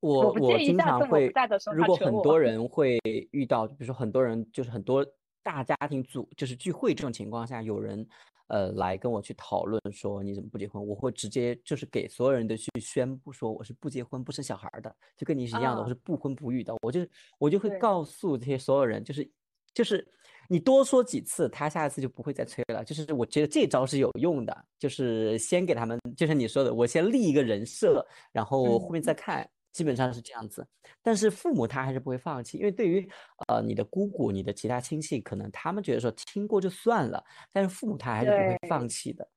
[0.00, 1.30] 我我经常会，
[1.74, 2.98] 如果很多人会
[3.30, 5.04] 遇到，比如说很多人就是很多
[5.42, 8.08] 大家庭组就是聚会这种情况下，有人
[8.46, 17.06] 呃来跟我去讨论说你怎么不结婚，我会直接就是给所有人都去宣布说我是不结婚不生小孩的，就跟你是一样的，我是不婚不育的，我就
[17.38, 19.30] 我就会告诉这些所有人，就是
[19.74, 20.10] 就是。
[20.50, 22.82] 你多说几次，他下一次就不会再催了。
[22.82, 30.66] 就是我觉得这招是有用的，就是先给他们，就像你说的，我先立一个人设，然后后面再看，基本上是这样子。
[31.02, 33.06] 但是父母他还是不会放弃，因为对于
[33.46, 39.28] 呃你的姑姑、你的其他亲戚，可能他们觉得说听过就算了，但是父母他还是不会放弃的。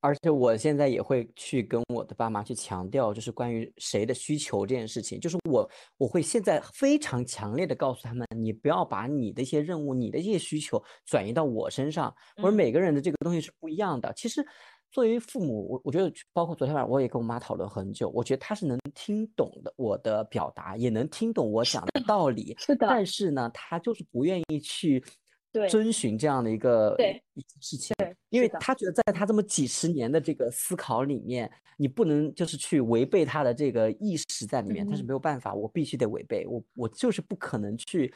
[0.00, 12.14] 而且我现在也会去跟我的爸妈去强调，就是关于谁的需求这件事情，就是我我会现在非常强烈的告诉他们，你不要把你的一些任务、你的一些需求转移到我身上。
[12.36, 14.10] 我说每个人的这个东西是不一样的。
[14.14, 14.44] 其实
[14.90, 22.54] 作为父母，我我觉得包括昨天晚上我也跟我妈讨论很久，我觉得她是能听懂的我的表达，也能听懂我讲的道理。
[22.58, 22.86] 是的。
[22.88, 25.04] 但是呢，她就是不愿意去。
[25.52, 26.94] 对，遵循这样的一个
[27.34, 38.14] 一件事情，对，因为他觉得在他这么几十年的这个思考里面，你不能就是去违背他的这个意识在里面，他是没有办法，我必须得违背，我我就是不可能去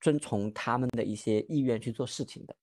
[0.00, 2.54] 遵从他们的一些意愿去做事情的。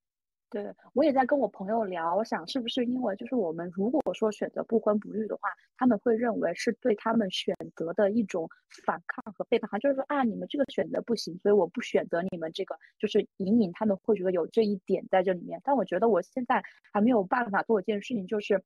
[0.55, 8.49] 对，我也在跟我朋友聊，我想是不是因为就是我们如果说选择不婚不育的话，他们会认为是对他们选择的一种
[8.85, 15.59] 反抗和背叛，就是说啊，你们这个选择不行，所以我不选择你们这个，就是隐隐他们会觉得有这一点在这里面。
[15.61, 16.63] 但我觉得我现在
[16.93, 18.63] 还没有办法做一件事情，就是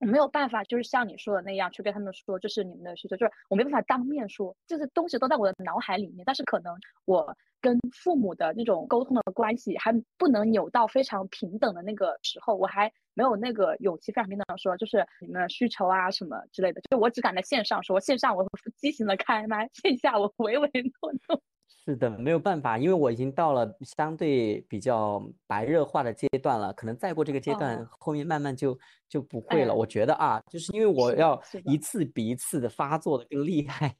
[0.00, 7.36] 我没有办法就是像你说的那样去跟他们说这是你们的需求，就是我没办法当面说，这些东西都在我的脑海里面，但是可能我。
[7.60, 21.42] 跟父母的那种沟通的关系还不能扭到非常平等的那个时候，我还没有那个勇气非常平等的说，就是你们的需求啊什么之类的，就我只敢在线上说，线上我激情的开麦，线下我 唯唯诺诺。
[21.68, 28.78] 是的，没有办法，因为我已经到了相对比较白热化的阶段了，可能再过这个阶段，后面慢慢就
[29.08, 29.74] 就不会了。
[29.74, 33.96] 我觉得啊，就是因为我要一次比一次的发作的更厉害，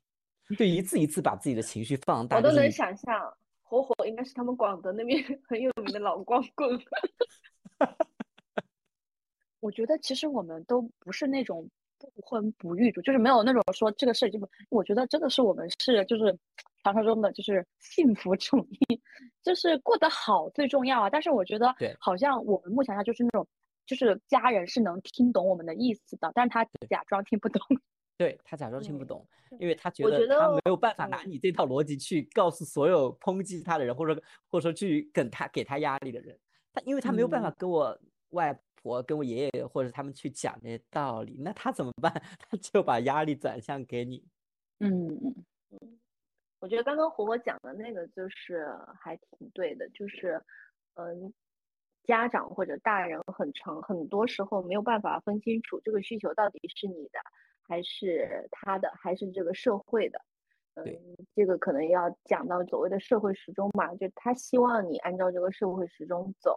[0.56, 3.34] 对，一次一次把自己的情绪放大，我都能想象。
[3.62, 6.80] 火火应该是他们广德那边 很有名的老光棍。
[9.60, 14.38] 我觉得其实我们都不是那种不婚不育主，就是没有那种说这个事就。
[14.70, 16.34] 我觉得真的是我们是就是
[16.92, 19.00] 传说中的就是幸福主义，
[19.42, 21.10] 就是过得好最重要啊。
[21.10, 23.46] 但是我觉得好像我们目前下就是那种
[23.86, 27.62] 就是家人是能听懂我们的意思的，但是他假装听不懂。
[28.18, 29.24] 对他假装听不懂，
[29.60, 34.20] 因为他觉得他没有办法拿你这套逻辑去告诉所有抨击他的人，或者
[34.50, 36.36] 或者说去跟他给他压力的人。
[36.72, 37.96] 他因为他没有办法跟我
[38.30, 42.12] 外婆、跟我爷爷或者他们去讲这些道理，那他怎么办？
[42.50, 44.24] 他就把压力转向给你。
[44.80, 45.16] 嗯，
[46.60, 48.66] 我觉得刚刚火火讲的那个就是
[49.00, 50.42] 还挺对的，就是
[50.94, 51.32] 嗯，
[52.04, 57.20] 家长或者大人很长很多时候没有办法分清楚这个需求到底是你的
[57.62, 60.20] 还是他的还是这个社会的。
[60.74, 60.84] 嗯，
[61.34, 66.56] 这个可能要讲到所谓的社会时钟嘛，就他希望你按照这个社会时钟走，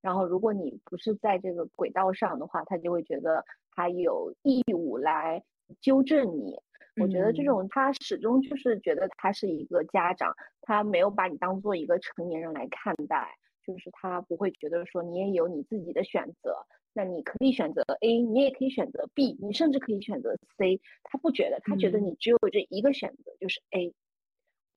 [0.00, 5.42] 然后如果你不是在这个轨道上的话，他就会觉得他有义务来
[5.80, 6.58] 纠正你。
[7.00, 23.94] 我觉得这种他始终就是觉得他是一个家长，他没有把你当做一个成年人来看待，就是他不会觉得说你也有你自己的选择，那你可以选择 A，你也可以选择 B，你甚至可以选择 C，他不觉得，他觉得你只有这一个选择就是 A。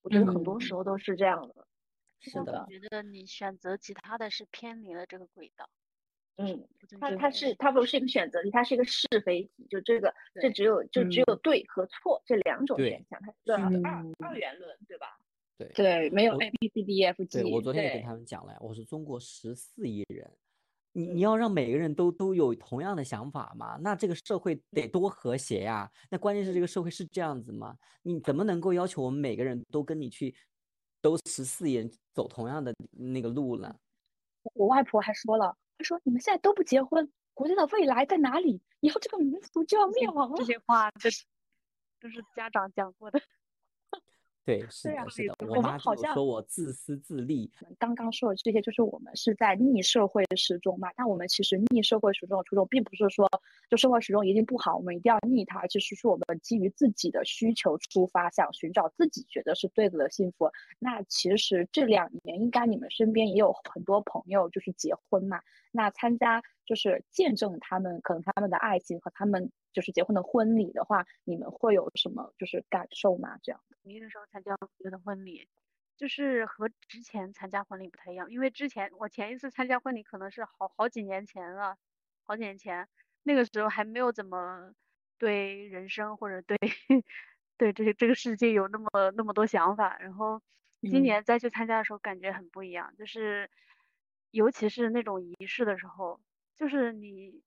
[0.04, 1.68] 我觉得很多时候都是这样的。
[2.20, 2.66] 是的。
[2.70, 5.70] 觉得你选择其他的是偏离了这个轨道。
[6.38, 6.68] 嗯，
[7.00, 13.52] 他他是它不是一个选择题，它是一个是非题，就这个这只有就只有对和错这两种选项，它是
[13.84, 15.20] 二二元论，对吧？
[15.58, 17.44] 对对，没有 A B C D E F G。
[17.44, 20.32] 对我昨天也跟他们讲了，我说中国十四亿人，
[20.94, 23.78] 你你要让每个人都都有同样的想法嘛？
[23.82, 25.92] 那这个社会得多和谐呀！
[26.10, 27.78] 那关键是这个社会是这样子吗？
[28.02, 30.34] 你怎么能够要求我们每个人都跟你去
[31.02, 33.76] 都十四亿人走同样的那个路呢？
[34.54, 35.56] 我外婆还说了。
[35.84, 38.62] 说你们现在都不结婚，国家的未来在哪里？
[38.82, 40.36] 以后这个民族就要灭亡了。
[40.38, 41.10] 这些话这
[42.00, 43.22] 都是家长讲过的。
[44.44, 45.36] 对，是的，是的。
[45.48, 47.52] 我们好像说我自私自利。
[47.78, 50.90] 刚刚说的这些，就是我们是在逆社会时钟嘛。
[50.96, 53.30] 但我们其实逆社会时钟的初衷，并不是说
[53.70, 60.50] 就社会时钟一定不好，我们一定要逆它，而是说我们基于自己的需求出发，想寻找自己觉得是对的幸福。
[60.80, 65.40] 那其实这两年，应该你们身边也有很多朋友就是结婚嘛。
[65.72, 73.38] 那参加就是见证他们可能他们的爱情和他们就是结婚的婚礼的话，你们会有什么就是感受吗？
[73.42, 73.62] 这样。
[73.84, 74.56] 那个时候参加
[74.90, 75.48] 的婚礼，
[75.98, 81.78] 就是和之前参加婚礼不太一样，因为之前我前一次参加婚礼可能是好好几年前了，
[82.24, 82.88] 好几年前，
[83.24, 84.74] 那个时候还没有怎么
[85.18, 86.58] 对人生或者对
[87.58, 90.42] 对这个这个世界有那么那么多想法，然后
[90.82, 93.50] 今年再去参加的时候感觉很不一样，就是
[94.32, 96.20] 尤其是那种仪式的时候，
[96.58, 97.44] 就是你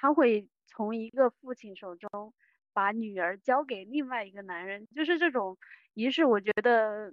[0.00, 2.34] 他会从一个父亲手中。
[2.74, 5.58] 把女儿交给另外一个男人，就是这种
[5.94, 7.12] 仪式，我觉得，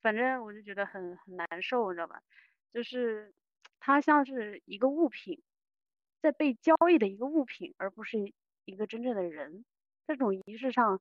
[0.00, 2.22] 反正我就觉得很很难受，你知道吧？
[2.72, 3.34] 就是
[3.80, 5.42] 他像是一个物品，
[6.20, 8.32] 在被交易的一个物品，而不是
[8.64, 9.64] 一个真正的人。
[10.06, 11.00] 这种仪式上，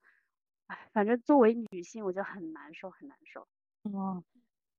[0.65, 3.47] 哎，反正作为女性，我就很难受，很难受。
[3.84, 4.24] 哦，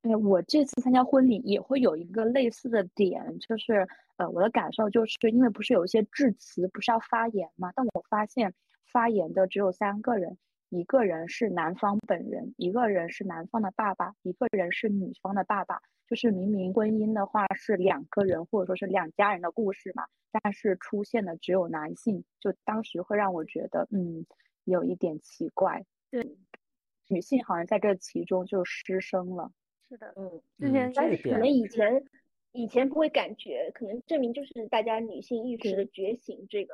[0.03, 3.86] 哎，我这次参加婚礼也会有一个类似的点，就是
[4.16, 8.55] 呃，我的感受就是因为不是有一些致辞不是要发言嘛，但我发现。
[8.84, 10.36] 发言的只有三个人，
[10.68, 15.80] 一个人是男方本人，一个人是男方的爸爸，一个人是女方的爸爸。
[16.07, 24.26] 就是明明婚姻的话是两个人或者说是两家人的故事嘛，但是出现的只有男性，就当时会让我觉得，嗯，
[24.64, 25.82] 有一点奇怪。
[26.11, 26.36] 对，
[27.09, 29.50] 女性好像在这其中就失声了。
[29.93, 32.03] 是的，嗯，之前但是可能以前
[32.53, 36.72] 以前不会感觉，可能证明就是大家女性意识的觉醒这个。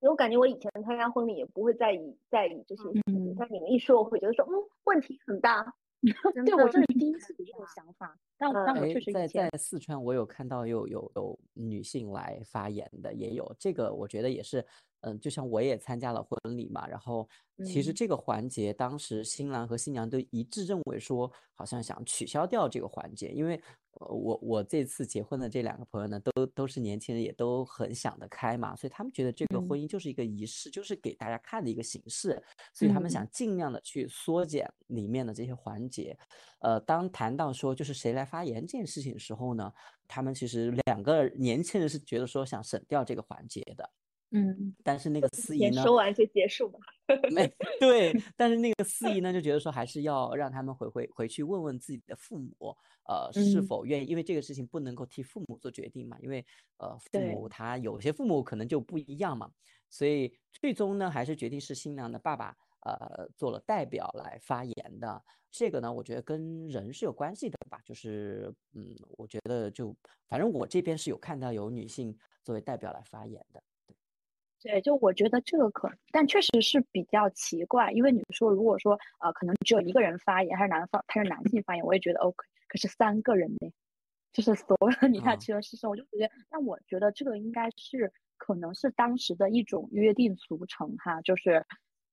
[0.00, 4.52] 因为我感觉我以前参加婚礼也不会在意在意这些事情，但你们一说，我会觉得说，嗯，
[4.84, 5.74] 问题很大。
[6.46, 14.64] 对我这是第一次有这种想法，但但我确实在在四川，我有看到有有有女性来发言的，也有这个，我觉得也是。
[15.02, 17.28] 嗯，就像我也参加了婚礼嘛，然后
[17.64, 23.60] 其实这个环节，当时新郎和新娘都一致认为说，好像想取消掉这个环节，因为
[23.92, 32.42] 我我这次结婚的这两个朋友呢，都都是年轻人，也都很想得开嘛，所以他们觉得这个婚姻就是一个仪式，就是给大家看的一个形式，
[32.74, 36.18] 所以他们想尽量的去缩减里面的这些环节。
[36.60, 39.72] 呃，当谈到说就是谁来发言这件事情的时候呢，
[40.08, 43.88] 他们其实两个年轻人是觉得说想省掉这个环节的。
[44.30, 45.82] 嗯， 但是那个司仪呢？
[45.82, 46.78] 说完就结束吧。
[47.30, 47.50] 没
[47.80, 52.76] 对，但是那个司仪呢，就觉得说还是要让他们回回回去问问自己的父母，
[53.08, 56.44] 呃，是否愿意，因为这个事情不能够替父母做决定嘛，因为
[56.78, 59.50] 呃，父母他有些父母可能就不一样嘛，
[59.88, 62.54] 所以最终呢，还是决定是新娘的爸爸
[62.84, 65.22] 呃做了代表来发言的。
[65.50, 69.96] 这个呢，我觉得跟人是有关系的吧，就是嗯，我觉得就
[70.28, 72.14] 反正我这边是有看到有女性
[72.44, 73.62] 作为代表来发言的。
[74.60, 82.44] 对，就我觉得这个可，但确实是比较奇怪，因为你说如果说呃，可能只有一个人发言，还是男方，他是男性发言，我也觉得 OK。
[82.66, 83.72] 可是三个人呢，
[84.32, 91.64] 就是所有的你看其人是生，我就觉得，那我觉得这个应该是可能是当时的一种约定俗成哈，就是，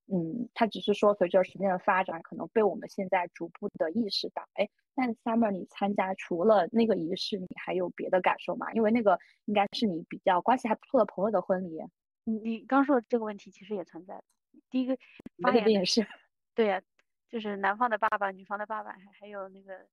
[0.08, 8.72] 嗯，他只是说随着时间的发展，可能被我们现在逐步的意识到，哎，那 summer 你参加除了那个仪式，你还有别的感受吗？
[8.74, 11.82] 因为那个应该是你比较关系还不错的朋友的婚礼。
[12.26, 14.21] 你你刚说的这个问题其实也存在，
[14.69, 14.97] 第一个
[15.41, 16.05] 发言也是，
[16.53, 16.82] 对呀，
[17.30, 19.88] 就是男方的爸爸、女方的爸爸，还还有那个，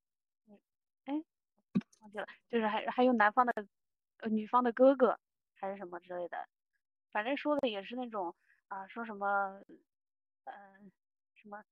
[1.04, 1.22] 哎。
[2.00, 3.52] 忘记了，就是还还有男方的，
[4.18, 5.18] 呃，女方的哥哥
[5.54, 6.48] 还是什么之类的，
[7.12, 8.34] 反正说的也是那种
[8.66, 9.62] 啊，说什么，
[10.44, 10.90] 嗯，
[11.36, 11.62] 什么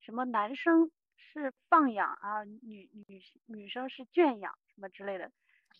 [0.00, 5.32] 什么男生是放养啊，女女女生是圈养什么之类的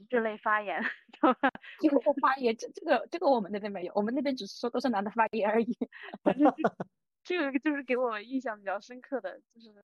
[0.08, 0.82] 这类发言，
[1.80, 5.76] 这个发言这这个这个我们那边没有，我们那边只是说都是男的发言而已。
[7.24, 9.82] 这个就是给我印象比较深刻的就是。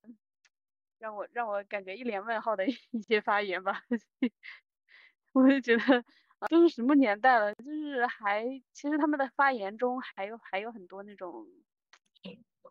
[0.97, 3.83] 让我让我感觉一脸问号的 一些发言吧，
[5.33, 5.83] 我就觉得
[6.39, 11.45] 啊，都是什么年代了，就是还其实他们的发言中还有还有很多那种，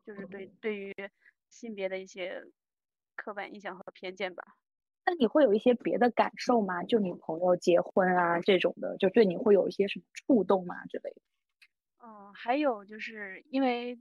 [0.07, 0.95] 就是对对于
[1.51, 2.43] 性别的一些
[3.15, 4.43] 刻板印象和偏见吧。
[5.07, 6.83] 那你会有一些别的感受吗？
[6.85, 11.21] 就你朋友结婚啊这种的，就对你会有一些什么触动吗之类的？
[12.03, 13.99] 嗯，还有就是因为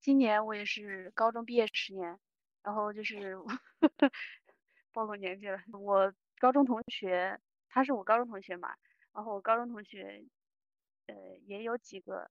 [0.00, 2.18] 今年我也是高中毕业十年。
[2.64, 3.36] 然后就是
[4.92, 5.58] 暴露年纪了。
[5.72, 8.68] 我高中同学，他是我高中同学嘛。
[9.12, 10.24] 然后我高中同学，
[11.06, 12.30] 呃，也有几个，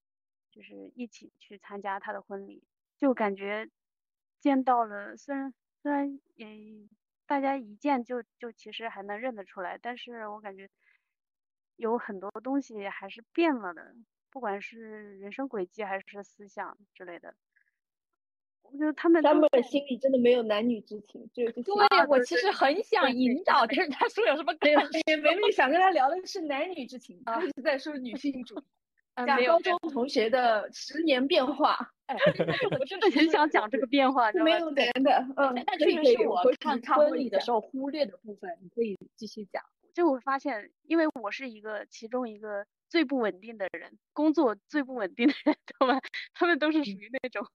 [0.49, 2.63] 就是一起去参加他的婚礼，
[2.97, 3.69] 就感觉
[4.39, 5.53] 见到了，虽然
[5.83, 6.47] 虽然也
[7.31, 10.69] 大家一见就就其实还能认得出来，但是我感觉
[11.77, 13.95] 有很多东西还是变了的，
[14.29, 17.33] 不管是人生轨迹还是思想之类的。
[18.63, 21.73] 我觉得他们他们心里真的没有男女之情，就是对
[22.09, 25.15] 我其实很想引导，但是他说有什么感觉？
[25.15, 28.63] 梅梅想跟他聊的是男女之情，他一直在说女性主义。
[29.15, 32.15] 讲高中同学的十年变化， 哎，
[32.79, 39.63] 我真的 很想讲这个变化，没有男的，嗯，但确实是我看婚礼的时候忽略的部分，你可以继续讲。
[39.93, 46.01] 就我发现，因为我是一个其中一个最不稳定的人，工作最不稳定的人， 他们？
[46.33, 47.45] 他们都是属于那种。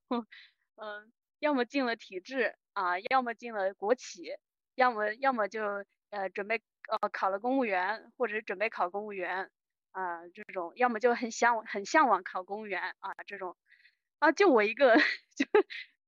[0.77, 4.37] 嗯，要么进了体制啊，要么进了国企，
[4.75, 5.63] 要么要么就
[6.11, 9.51] 呃准备呃考了公务员，或者是准备考公务员
[9.97, 13.57] 啊这种，要么就很向往很向往考公务员啊这种，
[14.21, 14.95] 啊就我一个
[15.35, 15.47] 就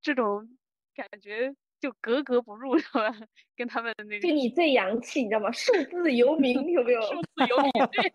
[0.03, 0.59] 这种
[0.95, 3.14] 感觉就格格不入是吧？
[3.57, 5.51] 跟他们那个就你最洋气，你知道吗？
[5.53, 7.01] 数字游民有没有？
[7.09, 8.12] 数字游民对，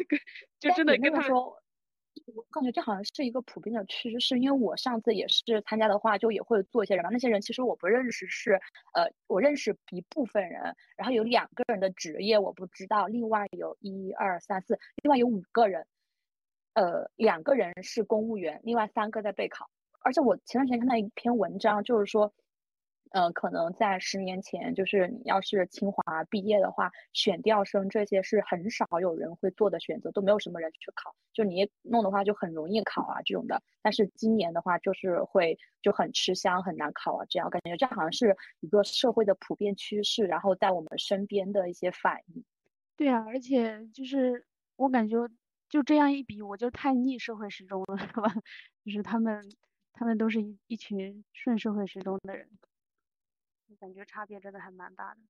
[0.58, 1.62] 就真的跟他们说。
[2.34, 7.10] 我感觉这好像是一个普遍的趋势，是因为我上次也是参加的话，就也会做一些人嘛。
[7.10, 8.52] 那些人其实我不认识，是
[8.94, 15.86] 呃，我认识一部分人，然后有两个人的职业我不知道，另外有一二三四，另外有五个人，
[16.74, 19.70] 呃，两个人是公务员，另外三个在备考。
[20.02, 22.32] 而且我前段时间看到一篇文章，就是说。
[23.10, 31.14] 呃，可能在十年前，就是你要是清华毕业的话，选调生这些是很少有人会做的选择，都没有什么人去考。
[31.32, 33.60] 就你弄的话，就很容易考啊这种的。
[33.82, 37.24] 但是今年的话，就是会就很吃香，很难考啊。
[37.28, 42.44] 这样感觉这好像是一个社会的普遍趋势，然后在我们身边的一些反应。
[42.96, 44.46] 对啊，而且就是
[44.76, 45.16] 我感觉
[45.68, 48.32] 就这样一比，我就太逆社会时钟了，是吧？
[48.84, 49.42] 就是他们，
[49.92, 52.48] 他们都是一一群顺社会时钟的人。
[53.76, 55.20] 感觉差别真的还蛮大的，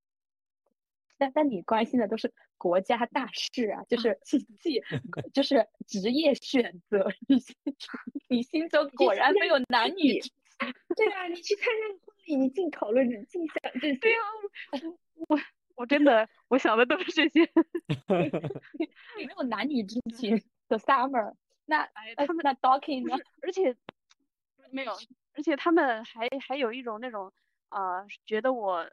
[1.17, 4.81] 但但你关心的都是国家大事啊，就是自己
[5.33, 7.07] 就是职业选择，
[8.27, 10.19] 你心中果然没有男女。
[10.95, 13.95] 对啊，你去参加婚礼，你净讨论着，净想这些。
[13.95, 14.19] 对啊，
[15.27, 15.39] 我
[15.75, 17.51] 我真的我想的都是这些，
[18.07, 21.33] 没有男女之情的 summer。
[21.65, 23.15] 那他们那 docking 呢？
[23.41, 23.75] 而且
[24.71, 24.91] 没有，
[25.33, 27.31] 而且他们还还有一种那种。
[27.71, 28.85] 啊，觉得我，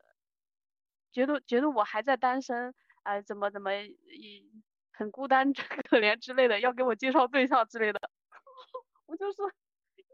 [1.12, 2.72] 觉得觉得我还在单身，
[3.02, 4.48] 哎，怎么怎么，一
[4.92, 5.52] 很孤单
[5.90, 8.00] 可怜之类的，要给我介绍对象之类的，
[9.06, 9.42] 我就是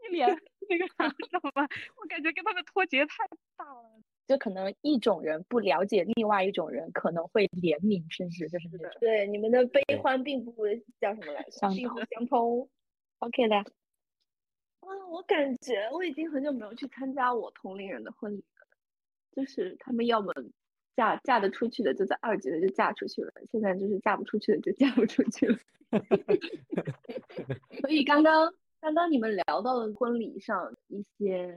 [0.07, 0.27] 一脸
[0.67, 1.67] 那个啥，知道吗？
[2.01, 4.01] 我感觉跟他们脱节太大了。
[4.27, 8.91] 就可能一种人不了解另外一种人，可能会怜悯，甚至就是那种。
[8.99, 10.65] 对，你们的悲欢并不
[10.99, 11.51] 叫什么来着？
[11.51, 12.67] 相相通。
[13.19, 13.55] OK 的。
[13.57, 18.43] 啊，我感觉我已经很久没有去参加我同龄人的婚礼。
[19.35, 20.33] 就是他们要么
[20.95, 25.59] 嫁嫁得出去的就在二级的就嫁出去了，现在就是嫁不出去的就嫁不出去了。
[27.81, 31.53] 所以刚刚刚刚你们聊到了婚礼上一些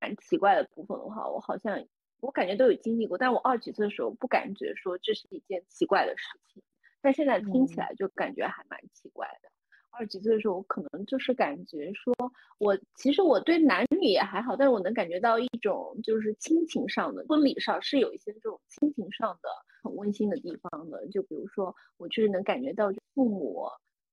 [0.00, 1.86] 蛮奇怪的部分的话，我好像
[2.20, 6.62] 我感觉都有经历过，但我二十几岁的时候不感觉说这是一件奇怪的事情，
[7.00, 9.50] 但现在听起来就感觉还蛮奇怪的。
[9.90, 12.14] 二十几岁的时候，我可能就是感觉说，
[12.58, 19.48] 我其实我对男女也还好，但是我能感觉到一种就是亲情上的婚礼上是有一些这种亲情上的
[19.82, 23.66] 很温馨的地方的，就比如说我确实能感觉到父母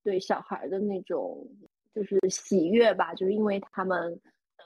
[0.04, 1.48] 对小孩的那种
[1.94, 4.20] 就是喜悦吧，就是因为他们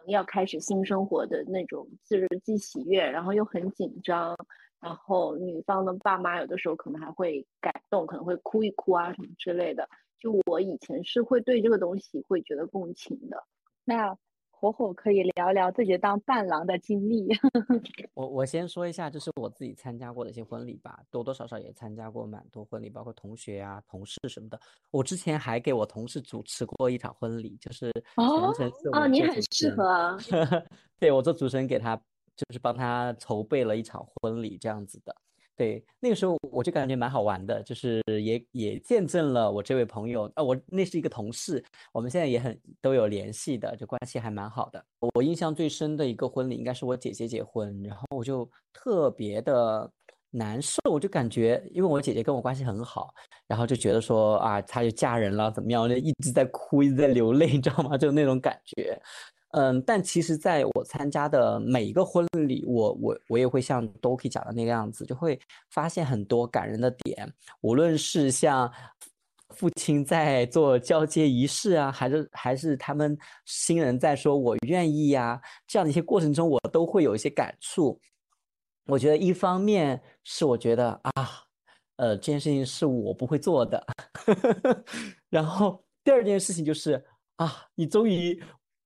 [0.07, 4.35] 要开始新生活的那种，就是既喜悦，然后又很紧张，
[4.81, 9.87] 然后女方的爸妈有的时候可能还会感动，可能会哭一哭啊什么之类的。
[10.19, 13.43] 就我以前是会对这个东西会觉得共情的，
[13.85, 14.15] 那
[14.49, 17.27] 火火可以聊聊自己当伴郎的经历。
[18.13, 24.59] 我我先说一下，就是我自己参加过的一些婚礼吧，多多少少也参加过蛮多婚礼，包括同学啊、同事什么的。
[24.91, 30.15] 我之前还给我同事主持过一场婚礼，就是全程是哦，你很适合啊。
[30.99, 31.99] 对我做主持人给他，
[32.35, 35.15] 就是帮他筹备了一场婚礼这样子的。
[35.57, 44.83] 对，那个时候我就感觉蛮好玩的，就是也也见证了我这位朋友，呃，我那是一个同事，我们现在也很都有联系的，就关系还蛮好的。
[45.13, 49.91] 我印象最深的一个婚礼应该是我姐姐结婚，然后我就特别的
[50.31, 53.13] 难受，我就感觉因为我姐姐跟我关系很好，
[53.45, 57.95] 然后就觉得说啊，她就嫁人了怎么样，我就一直在哭，一直在流泪，你知道吗？
[57.95, 58.99] 就那种感觉。
[59.53, 65.37] 嗯，但其实，在我参加的每一个婚礼，我我我也会像 Doki 讲的那个样子，就会
[65.69, 67.29] 发现很多感人的点。
[67.59, 68.71] 无论是像
[69.49, 77.99] 父亲在做交接仪式啊，还是还是他们新人在说“我愿意”呀，这样的一些过程中，我都会有一些感触。
[78.85, 81.29] 我觉得一方面是我觉得啊，
[81.97, 83.85] 呃，这件事情是我不会做的。
[85.29, 87.03] 然后第二件事情就是
[87.35, 88.41] 啊，你终于。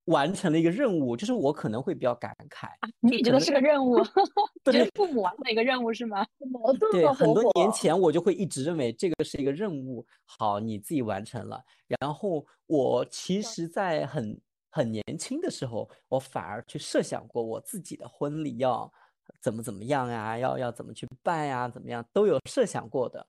[0.06, 2.68] 完成了一个任务，就是我可能会比较感慨。
[3.00, 3.98] 你觉得是个任务，
[4.64, 6.26] 对父母完成一个任务是吗？
[6.50, 11.62] 矛盾对，很多年前我就会一直认为这个是一个任务，好，你自己完成了。
[12.00, 14.40] 然后我其实，在很
[14.70, 18.90] 很年轻的时候，我反而去设想过我自己的婚礼要
[19.42, 23.26] 怎么怎么样呀，要要怎么去办呀，怎么样都有设想过的。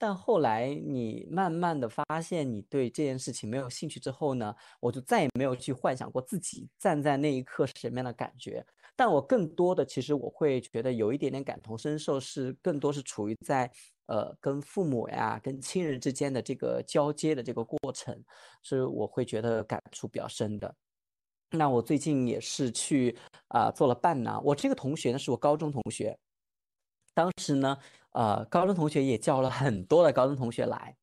[0.00, 8.64] 但后来你慢慢的发现你对这件事情没有兴趣之后呢，我就再也没有去幻想过自己站在那一刻是什么样的感觉。
[8.96, 13.70] 但我更多的其实我会觉得有一点点感同身受，是更多是处于在
[14.06, 18.18] 呃跟父母呀、跟亲人之间的这个交接的这个过程，
[18.62, 20.74] 是我会觉得感触比较深的。
[21.50, 23.14] 那我最近也是去
[23.48, 26.16] 啊做了伴郎，我这个同学呢是我高中同学，
[27.20, 27.76] 当时呢。
[28.12, 30.96] 呃，高中同学也叫了很多的高中同学来。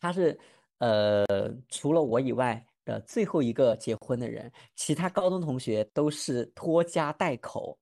[0.00, 0.36] 他是
[0.78, 1.24] 呃，
[1.68, 7.78] 除了我以外的最后一个结婚的人，其他高中同学都是拖家带口，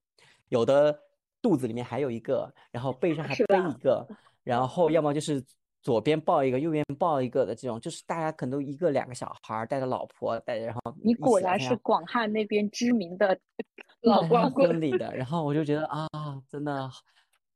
[0.51, 0.95] 有的
[1.41, 4.07] 肚子里面还有一个，然后背上还背一个，
[4.45, 5.43] 然后要么就是
[5.83, 13.39] 左边抱一个，右边抱一个的这种，就是大家可能都一个两个小孩带着老婆带着，然后你果然是广汉那边知名的
[14.03, 16.09] 老光棍婚礼的，然后我就觉得啊，
[16.49, 16.91] 真的。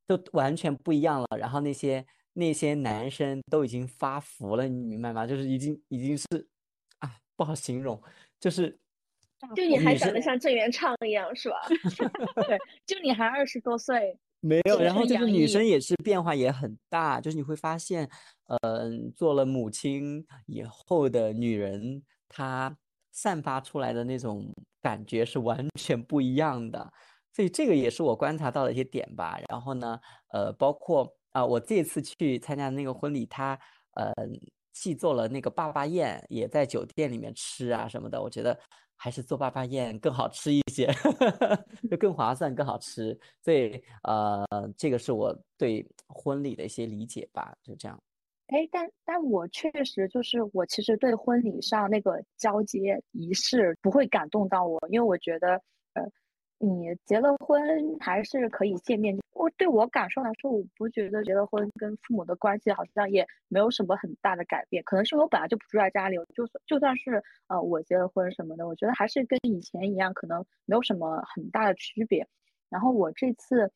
[0.04, 5.24] 都完全不一样了，然后那些那些男生都已经发福了，你明白吗？
[5.24, 6.26] 就是已经已经是
[6.98, 8.02] 啊，不好形容，
[8.40, 8.76] 就是
[9.54, 11.56] 就你还长得像郑元畅一样是吧？
[12.48, 14.78] 对，就你还二十多岁，没有。
[14.80, 18.10] 然后就是女生也是变化也很大，就是你会发现，
[18.62, 22.76] 嗯，做了母亲以后的女人，她
[23.12, 26.92] 散发出来的那种感觉是完全 不一样的。
[27.32, 29.38] 所以这个也是我观察到的一些点吧。
[29.48, 29.98] 然后呢，
[30.32, 33.58] 呃，包括啊，我这次去参加那个婚礼，他
[33.94, 34.12] 呃，
[34.72, 38.20] 既做了那个爸爸宴，也在酒店里面吃啊什么的。
[38.20, 38.58] 我觉得
[39.02, 40.86] 还是做爸爸宴更好吃一些，
[41.90, 43.18] 就更划算、更好吃。
[43.40, 44.46] 所以呃，
[44.76, 48.00] 这个是我对婚礼的一些理解吧，就这样。
[48.46, 55.60] 哎，但但我确实就是我其实对婚礼上那个交接仪式不会感动到我，因为我觉得
[55.94, 56.08] 呃。
[56.64, 57.60] 你结了婚
[57.98, 59.18] 还是可以见面。
[59.32, 64.82] 我对我感受来说，我不觉得结了婚跟父母的关系好像也没有什么很大的改变。
[64.84, 72.26] 可能是我本来就不住在家里，就算就算是呃我结了婚什么的，我觉得还是跟以前一样，可能没有什么很大的区别。
[72.68, 73.72] 然后我这次。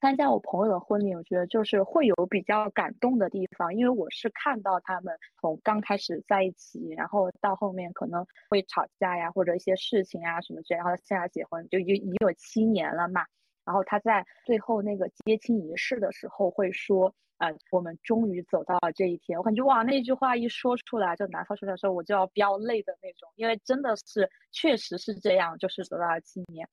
[0.00, 13.26] 参加我朋友的婚礼，我觉得就是会有比较感动的地方，因为我是看到他们从刚开始在一起，然后到后面可能会吵架呀，或者一些事情啊什么之类，然后现在结婚就已已经有七年了嘛。
[13.64, 26.66] 然后他在最后那个接亲仪式的时候会说：“啊，我们终于走到了这一天。”我感觉哇，那句话一说出来，就拿出来的时候我就要飙泪的那种，因为真的是确实是这样，就是走到了七年。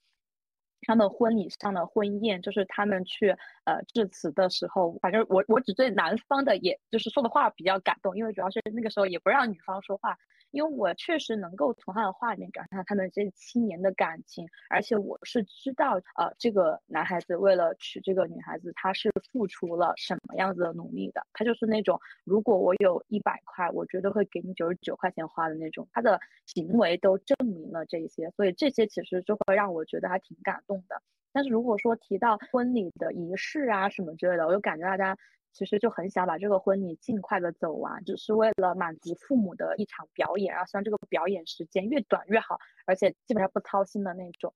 [0.86, 3.29] 他们婚礼上的婚宴，就是他们去
[3.63, 10.17] 呃致辞的时候，反正我我只对男方的，也就是说的话比较感动，因为主要是那个时候也不让女方说话，
[10.55, 30.81] 因为我确实能够从他的话里面感受到他们这七年的感情，而且我是知道呃这个男孩子为了娶这个女孩子，他是付出了什么样子的努力的，他就是那种如果我有一百块，我绝对会给你九十九块钱花的那种，他的行为都证明了这些，所以这些其实就会让我觉得还挺感动。
[30.87, 31.01] 的，
[31.33, 35.17] 但是如果说提到婚礼的仪式啊什么之类的，我就感觉大家
[35.55, 44.53] 其实就很想把这个婚礼尽快的走完，只是为了满足父母的一场表演，然后希望这个表演时间越短越好，而且基本上不操心的那种，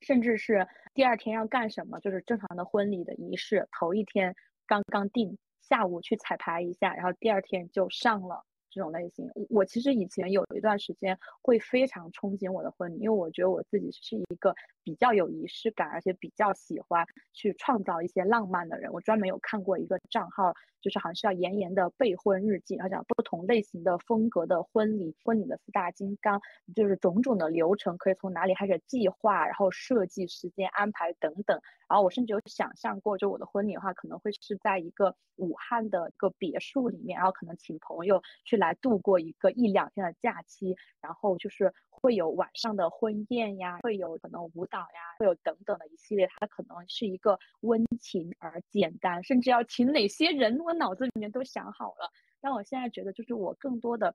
[0.00, 4.34] 甚至是第二天要干什么，就是正常的婚礼的仪式，头一天
[4.66, 8.44] 刚刚定，下午去彩排一下，然后第二天就上了。
[8.68, 14.54] 这种类型，我其实以前有一段时间会非常憧憬我的婚礼，因为我觉得我自己是一个
[14.86, 18.92] 比较有仪式感，而且比较喜欢去创造一些浪漫的人。
[18.92, 26.40] 我专门有看过一个账号，就是好像是叫炎炎的备婚日记，然后讲不同类型的风格的婚礼，婚礼的四大金刚，
[26.72, 31.60] 就是种种的流程可以从哪里开始计划，然后设计时间安排等等。
[31.88, 52.10] 然后我甚至有想象过，就我的婚礼的话，可能会是在一个武汉的一个别墅里面，然后可能请朋友去来度过一个一两天的假期，然后就是会有晚上的婚宴呀，会有可能舞蹈呀，会有等等的一系列，它可能是一个温情而简单，甚至要请哪些人，我脑子里面都想好了。
[52.40, 54.14] 但我现在觉得，就是我更多的。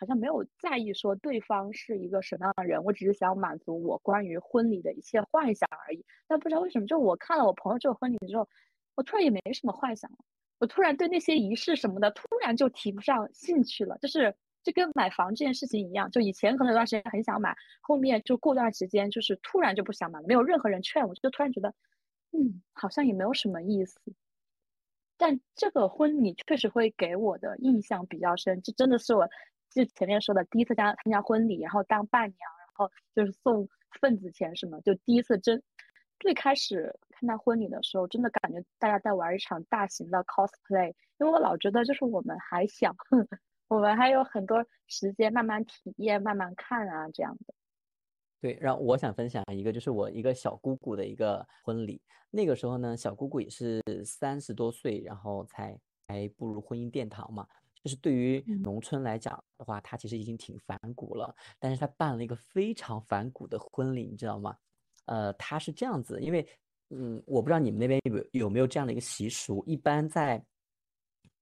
[0.00, 6.04] 好像没有在意说对方是一个什么样的人，我只是想满足我关于婚礼的一切幻想而已。
[6.28, 8.48] 但不知道为什么，就我看了我朋友这个婚礼之后，
[8.94, 10.18] 我突然也没什么幻想了。
[10.60, 13.98] 我突然对那些仪式什么的，突然就提不上兴趣了。
[13.98, 14.36] 就是
[14.68, 20.26] 就跟买房这件事情一样，就以前可能有段时间很想买，后面就过段时间就是突然就不想买了。
[20.26, 21.70] 没有任何人劝我，就突然觉得，
[22.32, 23.98] 嗯，好像也没有什么意思。
[25.16, 29.28] 但这个婚礼确实会给我的印象比较深，这真的是我。
[29.70, 33.68] 就前面说的，第一次加参加婚礼，然后当伴娘，然后就是送
[34.00, 35.62] 份子钱什么，就第一次真
[36.18, 42.94] 最开始看到婚礼的时候，真的感觉大家在玩一场大型的 cosplay，因为我老觉得就是我们还小，
[43.68, 47.54] 我们还有很多时间慢慢体验、慢慢看啊这样的。
[48.40, 52.00] 对，然后我想分享一个，就是我一个小姑姑的一个婚礼，
[52.30, 57.46] 那个时候呢，小姑姑也是三十多岁，然后才才步入婚姻殿堂嘛。
[57.82, 64.56] 就是对于农村来讲的话，她其实已经挺反骨了，但是她办了一个非常反骨的婚礼，你知道吗？
[65.06, 66.46] 呃，她是这样子，因为，
[66.90, 70.44] 嗯，我不知道你们那边有有没有这样的一个习俗，一般在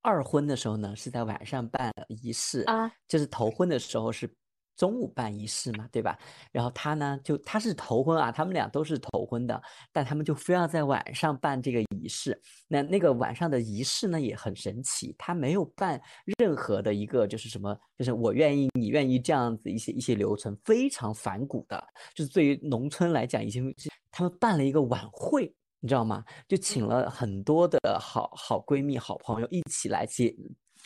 [0.07, 4.33] 二婚的时候呢，是在晚上办仪式啊，就是头婚的时候是。
[4.79, 6.19] 中午办仪式嘛，对吧？
[6.53, 12.39] 然后他呢，就他是头婚啊，他们俩都是头婚的，但他们就非要在晚上办这个仪式。
[12.69, 15.99] 那那个晚上的仪式呢，也很神奇，他没有办
[16.39, 21.83] 任何的一个就是什么，就是我愿意，你愿意这样子一些一些流程，非常反骨的。
[22.15, 23.75] 就是对于农村来讲，已经
[24.11, 25.51] 他们办了一个晚会，
[25.81, 26.25] 你知道吗？
[26.49, 30.35] 就请了很多的好好闺蜜、好朋友一起来接。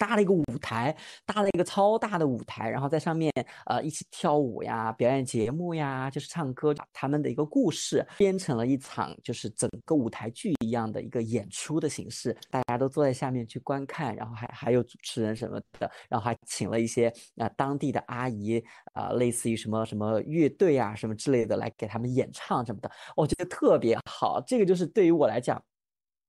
[0.00, 0.96] 搭了一个舞台，
[1.26, 3.30] 搭了一个超大的舞台，然后在上面
[3.66, 18.58] 呃一起跳舞呀，表演节目呀，就是唱歌，把他们的一个故事编成了一场就是整个舞台剧一样的一个演出的形式，大家都坐在下面去观看，然后还还有主持人什么的，然后还请了一些啊当地的阿姨
[18.94, 25.62] 啊，类似于什么什么乐队啊什么之类的来给他们演唱什么的，我觉得特别好，这个就是对于我来讲。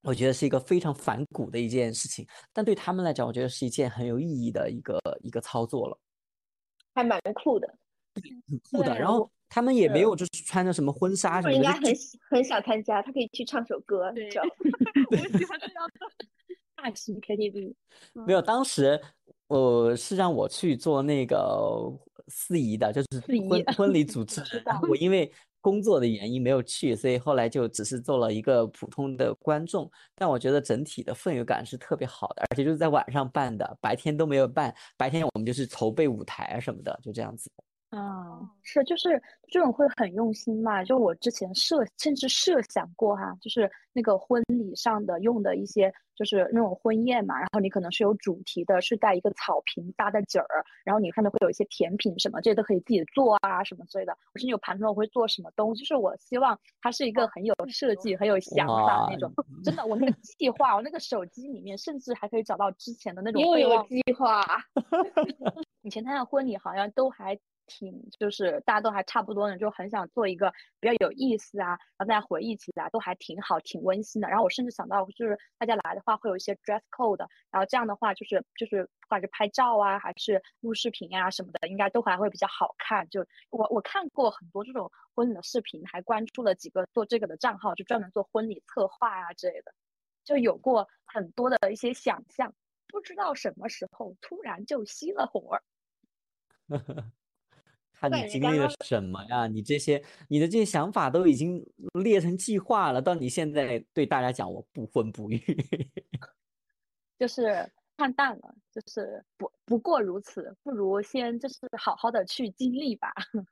[0.03, 5.97] 我觉得是一个非常反骨的一件事情，但对他们来讲，我觉得是一件很有意义的一个一个操作了，
[6.95, 7.67] 还蛮酷的，
[8.15, 8.97] 很酷的。
[8.97, 11.83] 然后他们也没有就是穿着什么婚纱什么的，应该很
[12.29, 14.27] 很想参加，他可以去唱首歌，对，
[15.11, 16.25] 我喜欢这样的
[16.75, 17.75] 大型 KTV。
[18.25, 18.99] 没有，当时
[19.47, 21.91] 呃是让我去做那个
[22.27, 25.31] 司仪的，就是婚婚礼 主持人，我因为。
[25.62, 29.89] 工作的原因没有去，所以后来就只是做了一个普通的观众。
[30.16, 34.74] 但我觉得整体的氛围感是特别好的，而且就是在晚上办的，白天都没有办。
[34.97, 37.49] 白天我们就是筹备舞台什么的，就这样子。
[37.91, 40.81] 啊，是，就是这种会很用心嘛。
[40.81, 47.37] 就我之前设，甚至设想过哈，就是那个婚礼上的用的一些，就是那种婚宴嘛。
[47.37, 54.17] 然后你可能是有主题的，是带一个草坪搭的景儿，然后你上面会有一些甜品什么，这些都可以自己做啊，什么之类的。
[54.33, 59.29] 我甚至有盘算我会做什么东西，就是我希望它是一个很有设计、很有想法那种。
[59.65, 63.41] 真的，我那个计划，我那个手机里面甚至还可以找到之前的那种。
[63.41, 64.45] 又有计划。
[65.83, 67.37] 以前他的婚礼好像都还。
[67.80, 70.51] 挺就是大家都还差不多呢，就很想做一个
[70.82, 74.28] 比较有意思啊，然后大家回忆起来都还挺好，挺温馨的。
[74.28, 83.07] 然后我甚至想到，就是大家来的话会有一些 dress code，然后这样的话就是就是不管是拍照啊，还是录视频啊什么的，应该都还会比较好看。
[83.09, 89.74] 就我我看过很多这种婚礼的视频，还关注了几个做这个的账号，就专门做婚礼策划啊之类的，
[90.26, 92.53] 就有过很多的一些想象。
[92.88, 95.61] 不知道什么时候突然就熄了火。
[98.09, 99.45] 看你经历了什么呀？
[99.45, 101.63] 你这些你的这些想法都已经
[102.03, 105.39] 列成计划了，到你现在对大家讲我不婚不育，
[107.19, 113.13] 就是看淡了，就是不不过如此，不如先就是好好的去经历吧。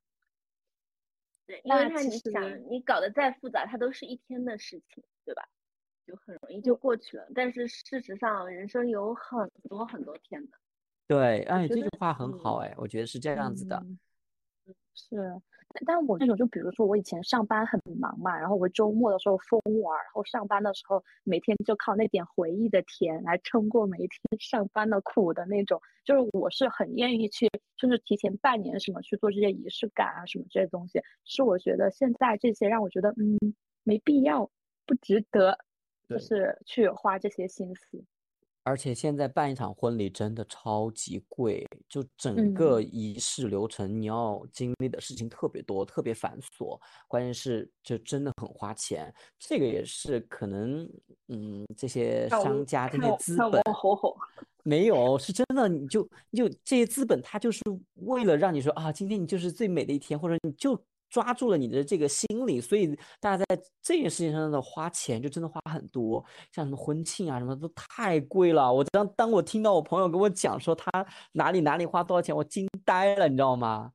[1.46, 5.48] 对， 因为他你想，你搞得再复杂，它都是一天的事情，对吧？
[6.08, 7.28] 就很容易就过去了。
[7.36, 10.58] 但是事实上，人生有很多很多天的。
[11.08, 13.84] 对，哎，这句话很好，哎，我觉得是这样子的。
[15.08, 15.42] 是，
[15.86, 25.82] 但我那种就比如说我以前上班很忙嘛，然后我周末的时候疯玩，然后上班的时候每天就靠那点回忆的甜来撑过每一天 上班的苦的那种。
[26.04, 33.38] 就是我是很愿意去，就是提前半年什么去做这些仪式感啊什么这些东西，是我觉得现在这些让我觉得嗯
[33.84, 34.50] 没必要，
[34.86, 35.58] 不值得，
[36.10, 38.04] 就是去花这些心思。
[38.70, 49.12] 而且现在办一场婚礼真的超级贵，就整个仪式流程你要经历的事情特别多，特别繁琐，关键是就真的很花钱。
[49.40, 50.88] 这个也是可能，
[51.30, 53.60] 嗯，这些商家这些资本
[54.64, 57.64] 没有是真的，你就你就这些资本，他就是
[57.96, 60.80] 为了让你说啊，今天你就是最美的一天，或者你就。
[61.10, 62.88] 抓住了你的这个心理，所以
[63.20, 68.72] 大家在这件事情上的花钱就真的花很多，像什么婚庆啊什么都太贵了。
[68.72, 73.92] 我当当我听到我朋友跟我讲说他哪里哪里花多少钱，我惊呆了，你知道吗？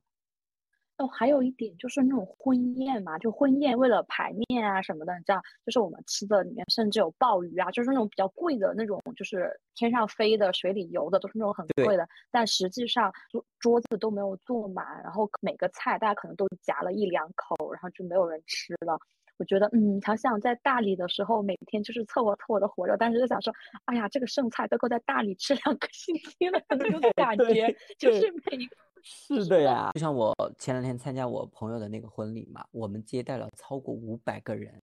[0.97, 12.07] 哦，还有一点就是那种婚宴嘛，就婚宴为了排面啊什么的，你知道，就是我们吃的里面甚至有鲍鱼啊，就是那种比较贵的那种，就是天上飞的、水里游的，都是那种很贵的。
[12.31, 18.97] 但实际上桌桌子都没有坐满，然后每个菜大家可能都夹了一两口，然后就没有人吃了。
[19.37, 28.77] 我觉得，嗯，想想在大理的时候，每天就是凑合凑合的活着，但是就想说，哎呀，这个剩菜都够在大理吃两个 星期了那种感觉，就是每一个。
[29.07, 34.81] 是的呀，就像我前两天参加我朋友的那个婚礼嘛，我们接待了超过五百个人，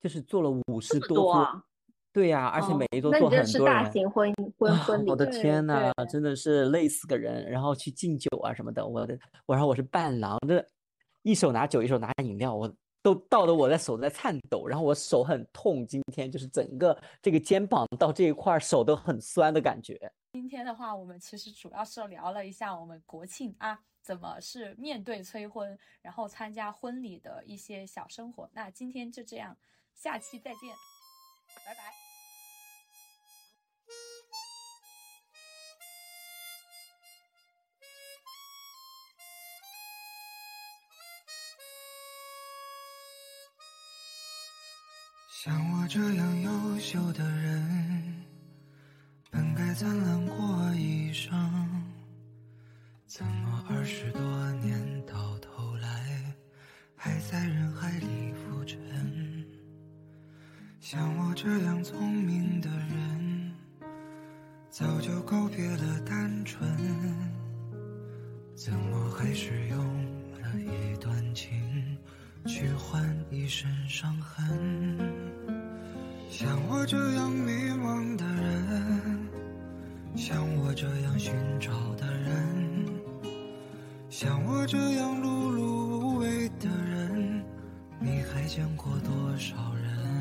[0.00, 1.62] 就是做了五十多桌。
[2.10, 3.46] 对呀，而且每一桌坐很多人。
[3.46, 5.10] 是大型婚婚婚礼。
[5.10, 10.64] 我的天呐，真的是累死个人，然后去敬酒啊什么的，我的，我然后我是伴郎，这
[11.22, 20.10] 一手拿酒，一手拿饮料，我都倒的我的手在颤抖，然后我手很痛，今天就是整个这个肩膀到这一块手都很酸的感觉。
[20.50, 28.50] 今天的话，我们其实主要是聊了一下我们国庆啊，怎么是面对催婚，然后参加婚礼的一些小生活。
[28.52, 29.56] 那今天就这样，
[29.94, 30.74] 下期再见，
[31.64, 31.92] 拜拜。
[45.28, 48.29] 像我这样优秀的人。
[49.74, 51.30] 灿烂过一生，
[53.06, 54.20] 怎么二十多
[54.62, 56.34] 年到头来，
[56.96, 58.78] 还在人海里浮沉？
[60.80, 63.54] 像我这样聪明的人，
[64.70, 66.68] 早就告别了单纯，
[68.54, 69.78] 怎么还是用
[70.40, 71.96] 了一段情，
[72.46, 74.98] 去换一身伤痕？
[76.28, 79.09] 像我这样迷茫的人。
[80.16, 82.86] 像我这样寻找的人，
[84.08, 87.42] 像我这样碌碌无为的人，
[87.98, 90.19] 你还见过多少人？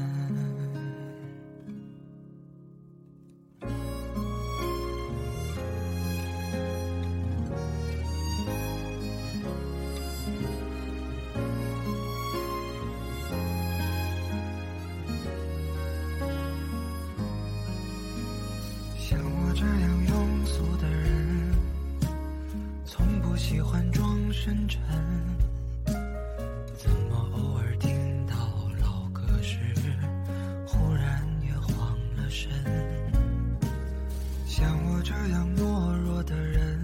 [34.60, 36.78] 像我这样懦弱的人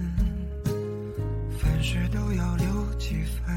[1.59, 3.53] 凡事都要留几分。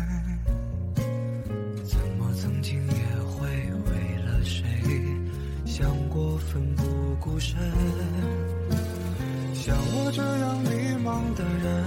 [1.85, 2.93] 怎么曾经也
[3.23, 4.67] 会为了谁
[5.65, 6.83] 想过奋不
[7.21, 7.57] 顾身？
[9.55, 10.69] 像我这样迷
[11.05, 11.85] 茫的人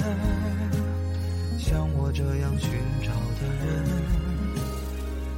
[1.60, 2.70] 像我这样寻
[3.02, 3.12] 找
[3.42, 3.84] 的人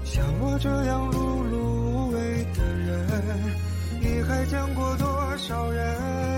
[0.04, 3.08] 像我这样碌碌无为的人
[4.00, 6.33] 你还见过多少人？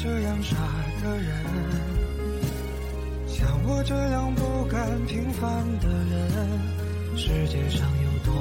[0.00, 0.56] 这样傻
[1.02, 1.28] 的人
[3.26, 8.32] 像我这样不甘平凡的人世界上有多